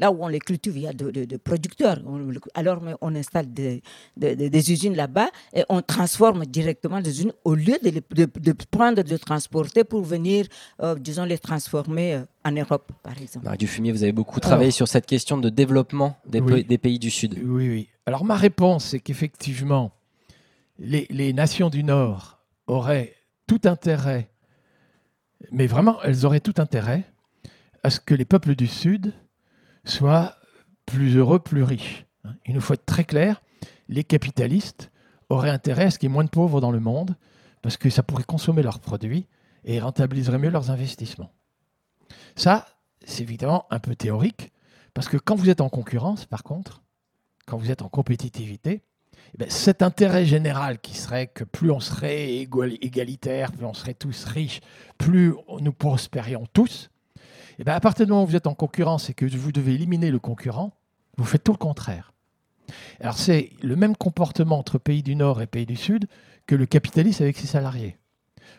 [0.00, 2.00] Là où on les cultive, il y a de, de- de producteurs.
[2.06, 3.82] On- alors on installe des,
[4.16, 8.52] des- usines là-bas et on transforme directement les usines au lieu de, les- de- de
[8.70, 10.46] prendre, de transporter pour venir,
[10.82, 13.44] euh, disons, les transformer euh, en Europe, par exemple.
[13.46, 14.74] Marie Dufumier, vous avez beaucoup travaillé Alors.
[14.76, 16.62] sur cette question de développement des, Oui.
[16.62, 17.34] des pays du Sud.
[17.44, 17.88] Oui, oui.
[18.06, 19.90] Alors ma réponse, c'est qu'effectivement,
[20.78, 22.38] les, les nations du Nord
[22.68, 23.14] auraient
[23.48, 24.30] tout intérêt,
[25.50, 27.04] mais vraiment, elles auraient tout intérêt
[27.82, 29.14] à ce que les peuples du Sud
[29.84, 30.36] soient
[30.86, 32.06] plus heureux, plus riches.
[32.46, 33.42] Il nous faut être très clair,
[33.88, 34.90] les capitalistes
[35.28, 37.16] auraient intérêt à ce qu'il y ait moins de pauvres dans le monde,
[37.62, 39.26] parce que ça pourrait consommer leurs produits
[39.64, 41.32] et rentabiliserait mieux leurs investissements.
[42.36, 42.66] Ça,
[43.04, 44.52] c'est évidemment un peu théorique,
[44.94, 46.82] parce que quand vous êtes en concurrence, par contre,
[47.46, 48.82] quand vous êtes en compétitivité,
[49.48, 54.24] cet intérêt général qui serait que plus on serait égal- égalitaire, plus on serait tous
[54.24, 54.60] riches,
[54.96, 56.90] plus nous prospérions tous,
[57.58, 59.74] eh ben, à partir du moment où vous êtes en concurrence et que vous devez
[59.74, 60.72] éliminer le concurrent,
[61.16, 62.12] vous faites tout le contraire.
[63.00, 66.06] Alors c'est le même comportement entre pays du Nord et pays du Sud
[66.46, 67.98] que le capitaliste avec ses salariés.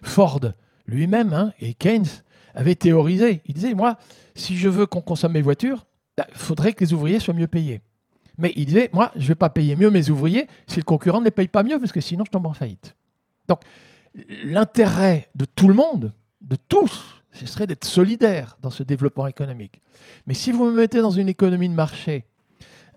[0.03, 0.41] Ford
[0.85, 2.07] lui-même hein, et Keynes
[2.55, 3.41] avaient théorisé.
[3.45, 3.97] Il disait, moi,
[4.35, 5.85] si je veux qu'on consomme mes voitures,
[6.17, 7.81] il faudrait que les ouvriers soient mieux payés.
[8.39, 11.19] Mais il disait, moi, je ne vais pas payer mieux mes ouvriers si le concurrent
[11.19, 12.95] ne les paye pas mieux, parce que sinon je tombe en faillite.
[13.49, 13.61] Donc,
[14.45, 19.81] l'intérêt de tout le monde, de tous, ce serait d'être solidaire dans ce développement économique.
[20.25, 22.23] Mais si vous me mettez dans une économie de marché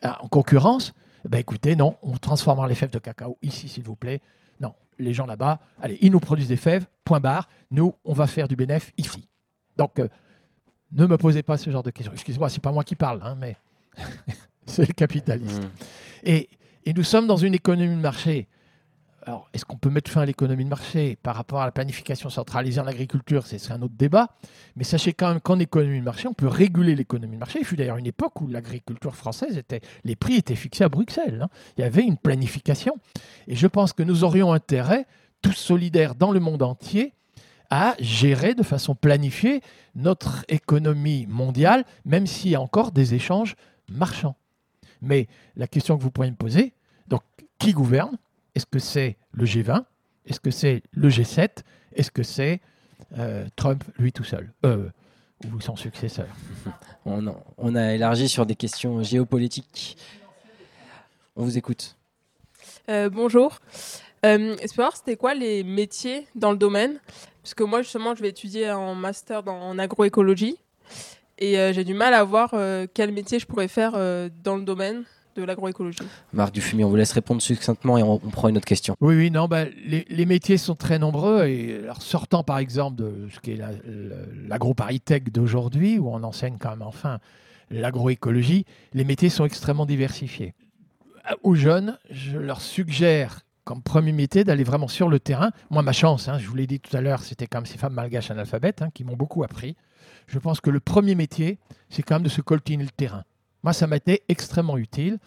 [0.04, 3.82] euh, en concurrence, eh ben écoutez, non, on transformera les fèves de cacao ici, s'il
[3.82, 4.20] vous plaît.
[4.60, 7.48] Non, les gens là-bas, allez, ils nous produisent des fèves, point barre.
[7.72, 9.28] Nous, on va faire du bénéfice ici.
[9.76, 10.08] Donc, euh,
[10.92, 12.12] ne me posez pas ce genre de questions.
[12.12, 13.56] Excusez-moi, c'est pas moi qui parle, hein, mais
[14.76, 15.62] c'est le capitalisme.
[15.62, 15.70] Mmh.
[16.24, 16.48] Et,
[16.86, 18.48] et nous sommes dans une économie de marché.
[19.24, 22.28] Alors, est-ce qu'on peut mettre fin à l'économie de marché par rapport à la planification
[22.28, 23.46] centralisée en agriculture?
[23.46, 24.30] C'est c'est un autre débat.
[24.74, 27.60] Mais sachez quand même qu'en économie de marché, on peut réguler l'économie de marché.
[27.60, 31.40] Il fut d'ailleurs une époque où l'agriculture française était, les prix étaient fixés à Bruxelles.
[31.42, 31.48] hein.
[31.78, 32.98] Il y avait une planification.
[33.46, 35.06] Et je pense que nous aurions intérêt,
[35.40, 37.14] tous solidaires dans le monde entier,
[37.70, 39.60] à gérer de façon planifiée
[39.94, 43.54] notre économie mondiale, même s'il y a encore des échanges
[43.88, 44.36] marchands.
[45.02, 45.26] Mais
[45.56, 46.72] la question que vous pourriez me poser,
[47.08, 47.22] donc
[47.58, 48.16] qui gouverne?
[48.54, 49.84] Est-ce que c'est le G20
[50.26, 51.48] Est-ce que c'est le G7
[51.94, 52.60] Est-ce que c'est
[53.18, 54.52] euh, Trump lui tout seul?
[54.64, 54.88] Euh,
[55.52, 56.28] Ou son successeur?
[57.04, 59.96] On, a- on a élargi sur des questions géopolitiques.
[61.34, 61.96] On vous écoute.
[62.88, 63.58] Euh, bonjour.
[64.24, 67.00] Euh, voir c'était quoi les métiers dans le domaine?
[67.42, 70.58] Parce que moi justement je vais étudier en master dans, en agroécologie
[71.42, 74.56] et euh, j'ai du mal à voir euh, quel métier je pourrais faire euh, dans
[74.56, 75.02] le domaine
[75.34, 75.98] de l'agroécologie.
[76.34, 78.94] Marc Dufumier, on vous laisse répondre succinctement et on, on prend une autre question.
[79.00, 81.46] Oui, oui, non, bah, les, les métiers sont très nombreux.
[81.46, 84.16] Et alors, sortant par exemple de ce qui est la- la-
[84.48, 87.18] l'agroparitech d'aujourd'hui, où on enseigne quand même enfin
[87.70, 90.52] l'agroécologie, les métiers sont extrêmement diversifiés.
[91.42, 95.50] Aux jeunes, je leur suggère comme premier métier d'aller vraiment sur le terrain.
[95.70, 97.78] Moi, ma chance, hein, je vous l'ai dit tout à l'heure, c'était quand même ces
[97.78, 99.76] femmes malgaches analphabètes hein, qui m'ont beaucoup appris.
[100.26, 101.58] Je pense que le premier métier,
[101.88, 103.24] c'est quand même de se coltiner le terrain.
[103.62, 105.18] Moi, ça m'a été extrêmement utile,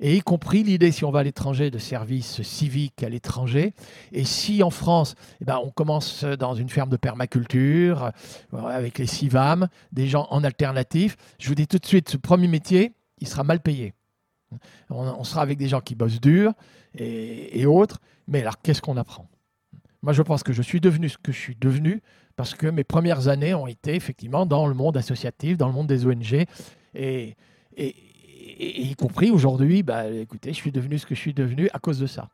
[0.00, 3.72] et y compris l'idée, si on va à l'étranger, de services civiques à l'étranger.
[4.10, 8.10] Et si en France, eh ben, on commence dans une ferme de permaculture,
[8.52, 12.16] euh, avec les CIVAM, des gens en alternatif, je vous dis tout de suite, ce
[12.16, 13.94] premier métier, il sera mal payé.
[14.90, 16.52] On, sera avec des gens qui bossent dur
[16.96, 19.28] et, autres, mais alors qu'est-ce qu'on apprend?
[20.02, 22.02] Moi, je pense que je suis devenu ce que je suis devenu
[22.36, 25.86] parce que mes premières années ont été effectivement dans le monde associatif, dans le monde
[25.86, 26.44] des ONG,
[26.94, 27.36] et
[27.76, 31.98] y compris aujourd'hui, bah, écoutez, je suis devenu ce que je suis devenu à cause
[31.98, 32.28] de ça.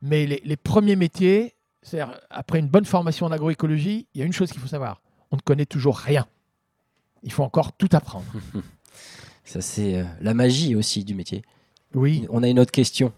[0.00, 4.26] Mais les, les premiers métiers, c'est-à-dire, après une bonne formation en agroécologie, il y a
[4.26, 6.26] une chose qu'il faut savoir on ne connaît toujours rien.
[7.22, 8.26] Il faut encore tout apprendre.
[9.48, 11.42] Ça, c'est euh, la magie aussi du métier.
[11.94, 13.12] Oui, On a une autre question.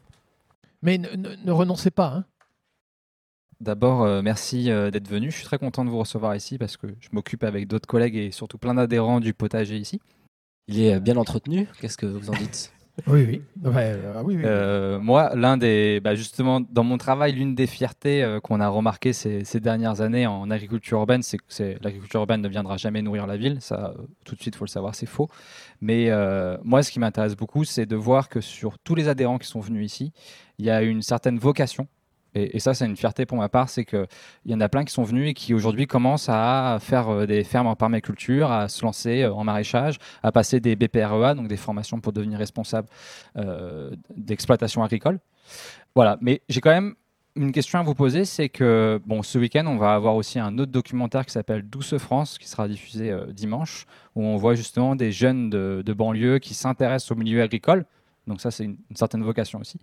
[0.83, 2.15] mais ne, ne- ne renoncez pas.
[2.15, 2.25] hein.
[3.61, 5.31] D'abord, euh, merci euh, d'être venu.
[5.31, 8.17] Je suis très content de vous recevoir ici parce que je m'occupe avec d'autres collègues
[8.17, 10.01] et surtout plein d'adhérents du potager ici.
[10.69, 11.67] Il est bien entretenu.
[11.81, 12.73] Qu'est-ce que vous en dites?
[13.07, 13.43] Oui, oui.
[13.65, 14.43] Ouais, euh, oui, oui.
[14.45, 18.69] Euh, moi, l'un des, bah, justement, dans mon travail, l'une des fiertés euh, qu'on a
[18.69, 23.03] remarqué ces, ces dernières années en agriculture urbaine, c'est que l'agriculture urbaine ne viendra jamais
[23.03, 23.59] nourrir la ville.
[23.61, 25.29] Ça, euh, tout de suite, faut le savoir, c'est faux.
[25.81, 29.39] Mais euh, moi, ce qui m'intéresse beaucoup, c'est de voir que sur tous les adhérents
[29.39, 30.13] qui sont venus ici,
[30.59, 31.87] il y a une certaine vocation.
[32.35, 34.07] Et, ça, c'est une fierté pour ma part, c'est qu'il
[34.47, 37.43] y en a plein qui sont venus et qui aujourd'hui commencent à faire euh, des
[37.43, 41.57] fermes en permaculture, à se lancer euh, en maraîchage, à passer des BPREA, donc des
[41.57, 42.89] formations pour devenir responsable
[43.37, 45.19] euh, d'exploitation agricole.
[45.97, 46.95] Voilà, mais j'ai quand même
[47.35, 50.57] une question à vous poser, c'est que bon, ce week-end, on va avoir aussi un
[50.59, 55.11] autre documentaire qui s'appelle Douce France, qui sera diffusé dimanche, où on voit justement des
[55.11, 57.87] jeunes de, banlieue qui s'intéressent au milieu agricole.
[58.27, 59.79] Donc ça, c'est une certaine vocation aussi.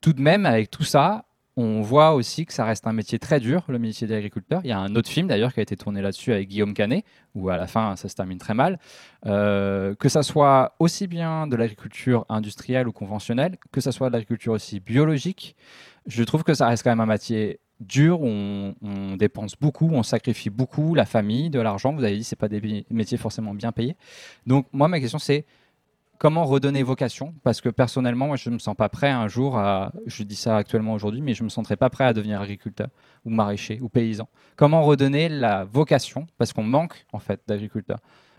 [0.00, 1.24] Tout de même, avec tout ça,
[1.56, 4.60] on voit aussi que ça reste un métier très dur, le métier d'agriculteur.
[4.64, 7.04] Il y a un autre film d'ailleurs qui a été tourné là-dessus avec Guillaume Canet,
[7.34, 8.78] où à la fin ça se termine très mal.
[9.26, 14.14] Euh, que ça soit aussi bien de l'agriculture industrielle ou conventionnelle, que ça soit de
[14.14, 15.54] l'agriculture aussi biologique,
[16.06, 20.02] je trouve que ça reste quand même un métier dur, on, on dépense beaucoup, on
[20.02, 21.92] sacrifie beaucoup, la famille, de l'argent.
[21.92, 23.96] Vous avez dit, c'est pas des métiers forcément bien payés.
[24.46, 25.44] Donc moi, ma question c'est
[26.22, 27.34] comment redonner vocation?
[27.42, 29.92] Parce que personnellement, moi, je ne me sens pas prêt un jour à.
[30.06, 32.86] Je dis ça actuellement aujourd'hui, mais je ne me sentirais pas prêt à devenir agriculteur
[33.24, 34.28] ou maraîcher ou paysan.
[34.54, 36.28] Comment redonner la vocation?
[36.38, 37.98] Parce qu'on manque en fait d'agriculteurs.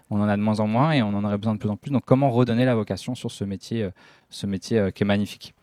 [0.10, 1.76] On en a de moins en moins et on en aurait besoin de plus en
[1.76, 1.92] plus.
[1.92, 3.92] Donc, comment redonner la vocation sur ce métier, euh,
[4.30, 5.54] ce métier euh, qui est magnifique?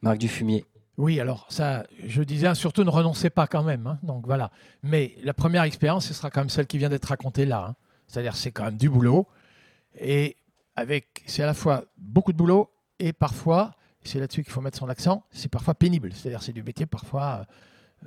[0.00, 0.64] Marc Dufumier.
[0.96, 3.86] Oui, alors ça, je disais, surtout ne renoncez pas quand même.
[3.86, 3.98] hein.
[4.02, 4.50] donc voilà.
[4.82, 7.66] Mais la première expérience, ce sera quand même celle qui vient d'être racontée là.
[7.68, 7.74] hein.
[8.06, 9.26] C'est-à-dire, c'est quand même du boulot.
[10.00, 10.37] Et
[11.26, 14.88] c'est à la fois beaucoup de boulot et parfois, c'est là-dessus qu'il faut mettre son
[14.88, 16.12] accent, c'est parfois pénible.
[16.14, 17.46] C'est-à-dire, c'est du métier parfois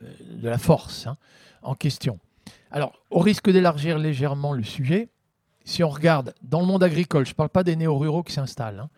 [0.01, 1.17] euh, de la force hein,
[1.61, 2.19] en question.
[2.72, 5.09] Alors, au risque d'élargir légèrement le sujet,
[5.63, 8.80] si on regarde dans le monde agricole, je ne parle pas des néo-ruraux qui s'installent,
[8.80, 8.89] hein,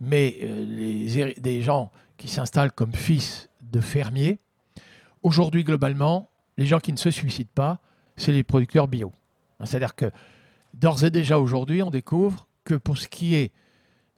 [0.00, 4.38] mais euh, héri- des gens qui s'installent comme fils de fermiers,
[5.22, 7.80] aujourd'hui, globalement, les gens qui ne se suicident pas,
[8.16, 9.12] c'est les producteurs bio.
[9.64, 10.10] C'est-à-dire que
[10.74, 13.52] d'ores et déjà aujourd'hui, on découvre que pour ce qui est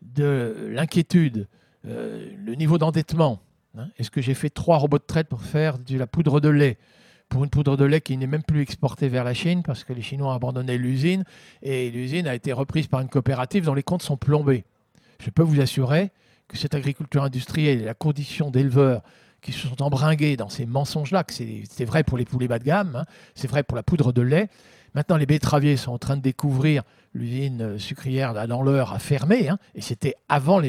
[0.02, 1.48] de l'inquiétude,
[1.86, 3.40] euh, le niveau d'endettement,
[3.76, 6.48] hein, est-ce que j'ai fait trois robots de traite pour faire de la poudre de
[6.48, 6.78] lait
[7.28, 9.92] pour une poudre de lait qui n'est même plus exportée vers la Chine parce que
[9.92, 11.24] les Chinois ont abandonné l'usine
[11.62, 14.64] et l'usine a été reprise par une coopérative dont les comptes sont plombés.
[15.20, 16.10] Je peux vous assurer
[16.48, 19.02] que cette agriculture industrielle et la condition d'éleveurs
[19.40, 22.64] qui se sont embringués dans ces mensonges-là, que c'est vrai pour les poulets bas de
[22.64, 24.48] gamme, hein, c'est vrai pour la poudre de lait.
[24.94, 26.82] Maintenant, les betteraviers sont en train de découvrir
[27.14, 30.60] l'usine sucrière dans l'heure à fermer, hein, et c'était avant,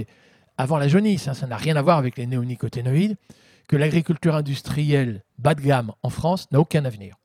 [0.57, 3.17] avant la jaunisse, hein, ça n'a rien à voir avec les néonicotinoïdes,
[3.67, 7.15] que l'agriculture industrielle bas de gamme en France n'a aucun avenir.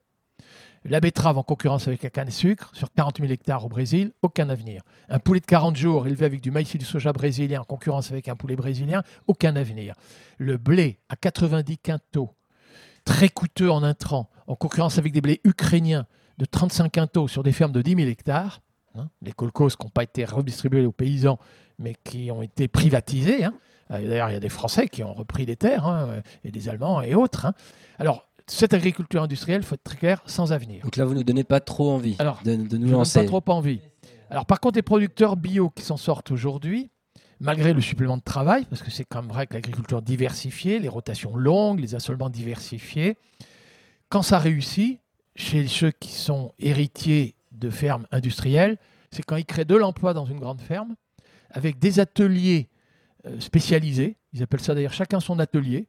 [0.85, 4.13] La betterave en concurrence avec la canne à sucre, sur 40 000 hectares au Brésil,
[4.23, 4.83] aucun avenir.
[5.11, 8.11] Un poulet de 40 jours élevé avec du maïs et du soja brésilien en concurrence
[8.11, 9.95] avec un poulet brésilien, aucun avenir.
[10.39, 12.31] Le blé à 90 quintaux,
[13.05, 16.07] très coûteux en intrants, en concurrence avec des blés ukrainiens
[16.39, 18.63] de 35 quintaux sur des fermes de 10 000 hectares,
[18.95, 21.39] hein, les colcos qui n'ont pas été redistribués aux paysans,
[21.79, 23.45] mais qui ont été privatisés.
[23.45, 23.55] hein.
[23.91, 26.69] Euh, D'ailleurs, il y a des Français qui ont repris des terres, hein, et des
[26.69, 27.47] Allemands et autres.
[27.99, 30.83] Alors, cette agriculture industrielle, il faut être très clair, sans avenir.
[30.85, 33.21] Donc là, vous nous donnez pas trop envie Alors, de, de nous Je lancer.
[33.21, 33.81] pas trop envie.
[34.29, 36.91] Alors, par contre, les producteurs bio qui s'en sortent aujourd'hui,
[37.41, 40.89] malgré le supplément de travail, parce que c'est quand même vrai que l'agriculture diversifiée, les
[40.89, 43.17] rotations longues, les assolements diversifiés,
[44.09, 45.01] quand ça réussit,
[45.37, 48.79] chez ceux qui sont héritiers de fermes industrielles,
[49.11, 50.97] c'est quand ils créent de l'emploi dans une grande ferme,
[51.51, 52.69] avec des ateliers
[53.27, 55.87] euh, spécialisés, ils appellent ça d'ailleurs chacun son atelier,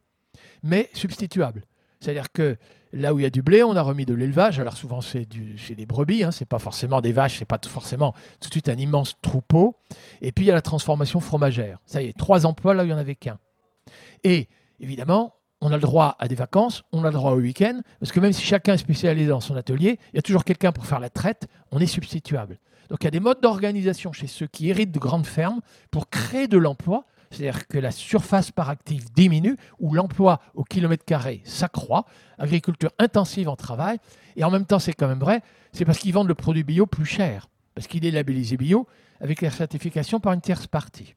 [0.64, 1.64] mais substituables.
[2.00, 2.58] C'est-à-dire que
[2.94, 4.60] là où il y a du blé, on a remis de l'élevage.
[4.60, 8.14] Alors souvent c'est des brebis, hein, c'est pas forcément des vaches, c'est pas tout forcément
[8.40, 9.78] tout de suite un immense troupeau.
[10.22, 11.80] Et puis il y a la transformation fromagère.
[11.86, 13.38] Ça y est, trois emplois là où il n'y en avait qu'un.
[14.24, 14.50] Et
[14.80, 18.12] évidemment, on a le droit à des vacances, on a le droit au week-end, parce
[18.12, 20.86] que même si chacun est spécialisé dans son atelier, il y a toujours quelqu'un pour
[20.86, 22.58] faire la traite, on est substituable.
[22.90, 26.10] Donc il y a des modes d'organisation chez ceux qui héritent de grandes fermes pour
[26.10, 31.42] créer de l'emploi, c'est-à-dire que la surface par actif diminue, ou l'emploi au kilomètre carré
[31.46, 32.06] s'accroît,
[32.38, 34.00] agriculture intensive en travail,
[34.36, 35.42] et en même temps c'est quand même vrai,
[35.72, 38.88] c'est parce qu'ils vendent le produit bio plus cher, parce qu'il est labellisé bio
[39.22, 41.16] avec la certification par une tierce partie.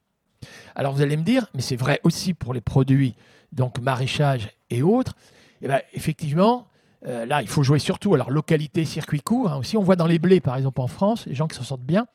[0.75, 3.15] Alors vous allez me dire, mais c'est vrai aussi pour les produits
[3.51, 5.15] donc maraîchage et autres.
[5.61, 6.67] Et ben, effectivement,
[7.07, 8.13] euh, là, il faut jouer surtout.
[8.13, 9.51] Alors, localité, circuit court.
[9.51, 11.63] hein, aussi, on voit dans les blés, par exemple, en France, les gens qui s'en
[11.63, 12.07] sortent bien,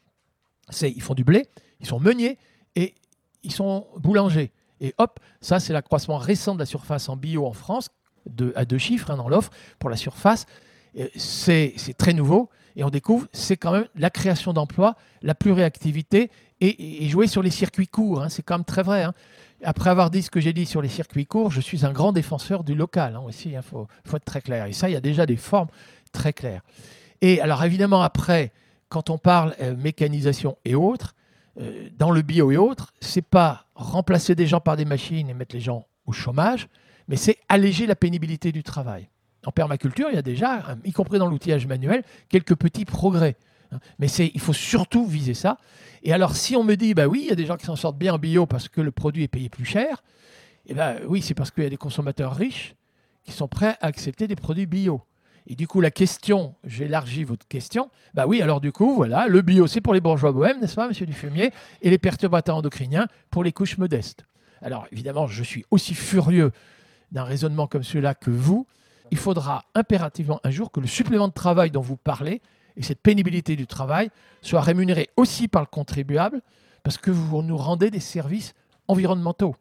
[0.68, 1.48] c'est ils font du blé,
[1.80, 2.38] ils sont meuniers
[2.76, 2.94] et
[3.42, 4.52] ils sont boulangers.
[4.80, 7.90] Et hop, ça, c'est l'accroissement récent de la surface en bio en France,
[8.54, 10.46] à deux chiffres hein, dans l'offre pour la surface.
[11.16, 17.08] C'est très nouveau et on découvre, c'est quand même la création d'emplois, la pluriactivité et,
[17.08, 18.22] jouer sur les circuits courts.
[18.22, 19.02] hein, c'est quand même très vrai.
[19.02, 19.14] hein.
[19.62, 22.12] Après avoir dit ce que j'ai dit sur les circuits courts, je suis un grand
[22.12, 23.50] défenseur du local hein, aussi.
[23.50, 24.66] Il faut, être très clair.
[24.66, 25.68] Et ça, il y a déjà des formes
[26.12, 26.62] très claires.
[27.20, 28.52] Et alors évidemment, après,
[28.88, 31.14] quand on parle euh, mécanisation et autres,
[31.60, 35.34] euh, dans le bio et autres, c'est pas remplacer des gens par des machines et
[35.34, 36.68] mettre les gens au chômage,
[37.08, 39.08] mais c'est alléger la pénibilité du travail.
[39.46, 43.36] En permaculture, il y a déjà, y compris dans l'outillage manuel, quelques petits progrès.
[43.72, 43.78] Hein.
[43.98, 45.58] Mais il faut surtout viser ça.
[46.02, 47.76] Et alors, si on me dit, bah oui, il y a des gens qui s'en
[47.76, 50.02] sortent bien en bio parce que le produit est payé plus cher,
[50.66, 52.74] eh ben oui, c'est parce qu'il y a des consommateurs riches
[53.24, 55.02] qui sont prêts à accepter des produits bio.
[55.46, 59.42] Et du coup, la question, j'élargis votre question, bah oui, alors du coup, voilà, le
[59.42, 61.50] bio, c'est pour les bourgeois bohèmes, n'est-ce pas, monsieur Dufumier,
[61.82, 64.24] et les perturbateurs endocriniens pour les couches modestes.
[64.62, 66.52] Alors, évidemment, je suis aussi furieux
[67.10, 68.66] d'un raisonnement comme celui-là que vous.
[69.10, 72.40] Il faudra impérativement un jour que le supplément de travail dont vous parlez
[72.76, 74.10] et cette pénibilité du travail
[74.42, 76.40] soit rémunéré aussi par le contribuable
[76.82, 78.54] parce que vous nous rendez des services
[78.88, 79.56] environnementaux.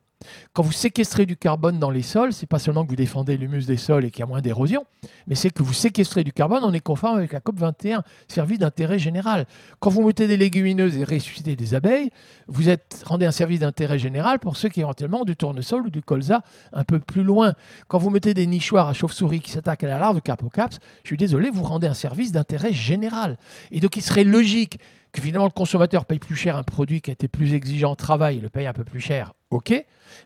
[0.52, 3.66] Quand vous séquestrez du carbone dans les sols, c'est pas seulement que vous défendez l'humus
[3.66, 4.86] des sols et qu'il y a moins d'érosion,
[5.28, 8.60] mais c'est que vous séquestrez du carbone, on est conforme avec la COP 21, service
[8.60, 9.46] d'intérêt général.
[9.80, 12.10] Quand vous mettez des légumineuses et ressuscitez des abeilles,
[12.48, 15.90] vous êtes rendez un service d'intérêt général pour ceux qui éventuellement ont du tournesol ou
[15.90, 16.42] du colza
[16.74, 17.54] un peu plus loin.
[17.88, 21.08] Quand vous mettez des nichoirs à chauve-souris qui s'attaquent à la larve de Capocaps, je
[21.08, 23.38] suis désolé, vous rendez un service d'intérêt général.
[23.72, 24.80] Et donc il serait logique
[25.12, 27.96] que finalement le consommateur paye plus cher un produit qui a été plus exigeant en
[27.96, 29.74] travail, il le paye un peu plus cher, ok,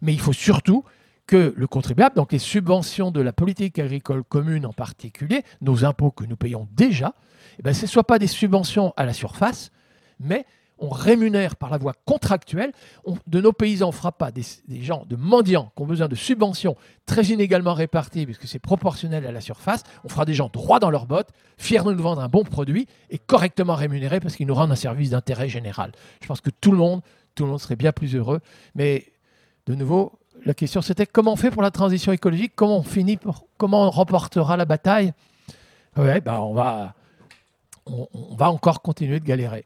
[0.02, 0.84] mais il faut surtout
[1.26, 6.12] que le contribuable, donc les subventions de la politique agricole commune en particulier, nos impôts
[6.12, 7.14] que nous payons déjà,
[7.60, 9.72] eh ben, ce ne soient pas des subventions à la surface,
[10.20, 10.46] mais
[10.84, 12.74] on rémunère par la voie contractuelle.
[13.06, 14.44] On- de nos paysans, on ne fera pas des,
[14.82, 16.76] gens de mendiants qui ont besoin de subventions
[17.06, 19.84] très inégalement réparties, puisque c'est proportionnel à la surface.
[20.04, 22.88] On fera des gens droits dans leurs bottes, fiers de nous vendre un bon produit
[23.10, 25.94] et correctement rémunérés parce qu'ils nous rendent un service d'intérêt général.
[26.22, 27.02] Je pense que tout le monde,
[27.34, 28.42] tout le monde serait bien plus heureux.
[28.76, 29.14] Mais
[29.68, 32.54] de nouveau, la question c'était comment on fait pour la transition écologique?
[32.56, 33.18] Comment on finit
[33.58, 35.14] Comment on remportera la bataille?
[35.96, 36.94] Ouais, ben on va,
[37.86, 39.66] on va encore continuer de galérer.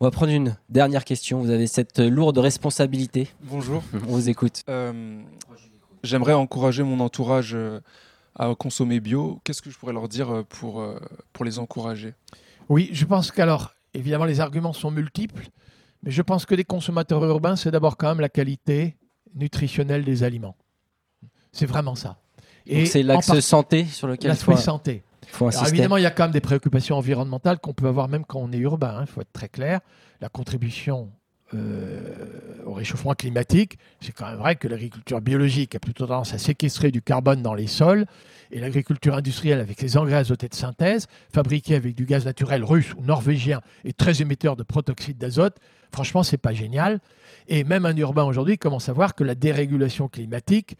[0.00, 1.40] On va prendre une dernière question.
[1.40, 3.28] Vous avez cette lourde responsabilité.
[3.42, 3.82] Bonjour.
[3.94, 4.62] On vous écoute.
[4.68, 5.22] Euh,
[6.02, 7.80] J'aimerais encourager mon entourage euh,
[8.34, 9.40] à consommer bio.
[9.44, 10.84] Qu'est-ce que je pourrais leur dire euh, pour,
[11.32, 12.14] pour les encourager?
[12.68, 15.48] Oui, je pense qu'alors, évidemment, les arguments sont multiples,
[16.02, 18.96] mais je pense que les consommateurs urbains, c'est d'abord quand même la qualité
[19.34, 20.56] nutritionnelle des aliments.
[21.52, 22.18] C'est vraiment ça.
[22.66, 25.02] Donc c'est l'axe part- santé sur lequel il faut, l'aspect santé.
[25.34, 28.24] Faut Alors évidemment, il y a quand même des préoccupations environnementales qu'on peut avoir même
[28.24, 28.98] quand on est urbain.
[29.00, 29.80] Il faut être très clair.
[30.20, 31.10] La contribution
[31.52, 32.00] euh,
[32.64, 36.90] au réchauffement climatique, c'est quand même vrai que l'agriculture biologique a plutôt tendance à séquestrer
[36.90, 38.06] du carbone dans les sols
[38.50, 42.94] et l'agriculture industrielle avec les engrais azotés de synthèse, fabriqués avec du gaz naturel russe
[42.94, 45.56] ou norvégien et très émetteur de protoxyde d'azote,
[45.92, 47.00] franchement, c'est pas génial.
[47.48, 50.76] Et même un urbain aujourd'hui commence à voir que la dérégulation climatique,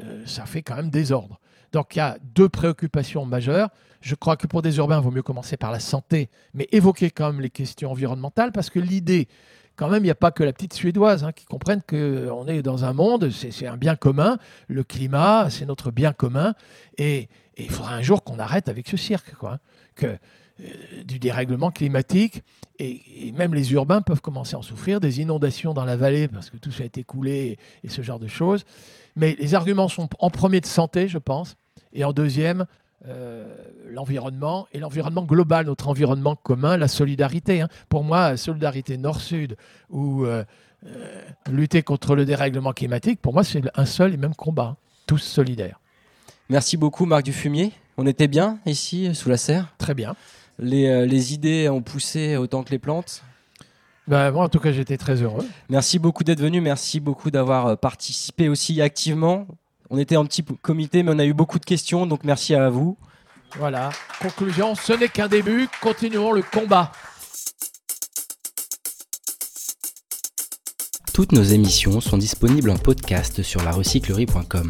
[0.00, 1.40] euh, ça fait quand même désordre.
[1.74, 3.68] Donc il y a deux préoccupations majeures.
[4.00, 7.10] Je crois que pour des urbains, il vaut mieux commencer par la santé, mais évoquer
[7.10, 9.26] quand même les questions environnementales, parce que l'idée,
[9.74, 12.62] quand même, il n'y a pas que la petite suédoise hein, qui comprenne qu'on est
[12.62, 16.54] dans un monde, c'est un bien commun, le climat, c'est notre bien commun,
[16.96, 19.58] et, il faudra un jour qu'on arrête avec ce cirque, quoi, hein,
[19.96, 20.64] que euh,
[21.04, 22.44] du dérèglement climatique,
[22.78, 26.50] et, même les urbains peuvent commencer à en souffrir, des inondations dans la vallée, parce
[26.50, 28.64] que tout ça a été coulé, et ce genre de choses.
[29.16, 31.56] Mais les arguments sont en premier de santé, je pense,
[31.94, 32.66] et en deuxième,
[33.06, 33.46] euh,
[33.90, 37.60] l'environnement et l'environnement global, notre environnement commun, la solidarité.
[37.60, 37.68] hein.
[37.88, 39.56] Pour moi, solidarité nord-sud
[39.90, 40.44] ou euh,
[40.86, 44.76] euh, lutter contre le dérèglement climatique, pour moi, c'est un seul et même combat, hein.
[45.06, 45.80] tous solidaires.
[46.48, 47.72] Merci beaucoup, Marc Dufumier.
[47.96, 49.74] On était bien ici, sous la serre?
[49.78, 50.16] Très bien.
[50.58, 53.22] Les, les idées ont poussé autant que les plantes?
[54.06, 55.46] Ben, moi, en tout cas, j'étais très heureux.
[55.70, 56.60] Merci beaucoup d'être venu.
[56.60, 59.46] Merci beaucoup d'avoir participé aussi activement.
[59.90, 62.70] On était en petit comité, mais on a eu beaucoup de questions, donc merci à
[62.70, 62.96] vous.
[63.56, 63.90] Voilà.
[64.20, 66.90] Conclusion, ce n'est qu'un début, continuons le combat.
[71.12, 74.68] Toutes nos émissions sont disponibles en podcast sur larecyclerie.com.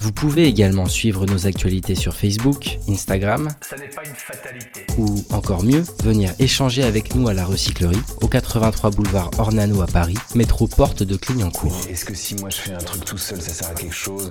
[0.00, 4.86] Vous pouvez également suivre nos actualités sur Facebook, Instagram, Ça n'est pas une fatalité.
[4.96, 9.86] ou encore mieux, venir échanger avec nous à la recyclerie, au 83 boulevard Ornano à
[9.86, 11.76] Paris, métro porte de Clignancourt.
[11.90, 14.30] Est-ce que si moi je fais un truc tout seul, ça sert à quelque chose?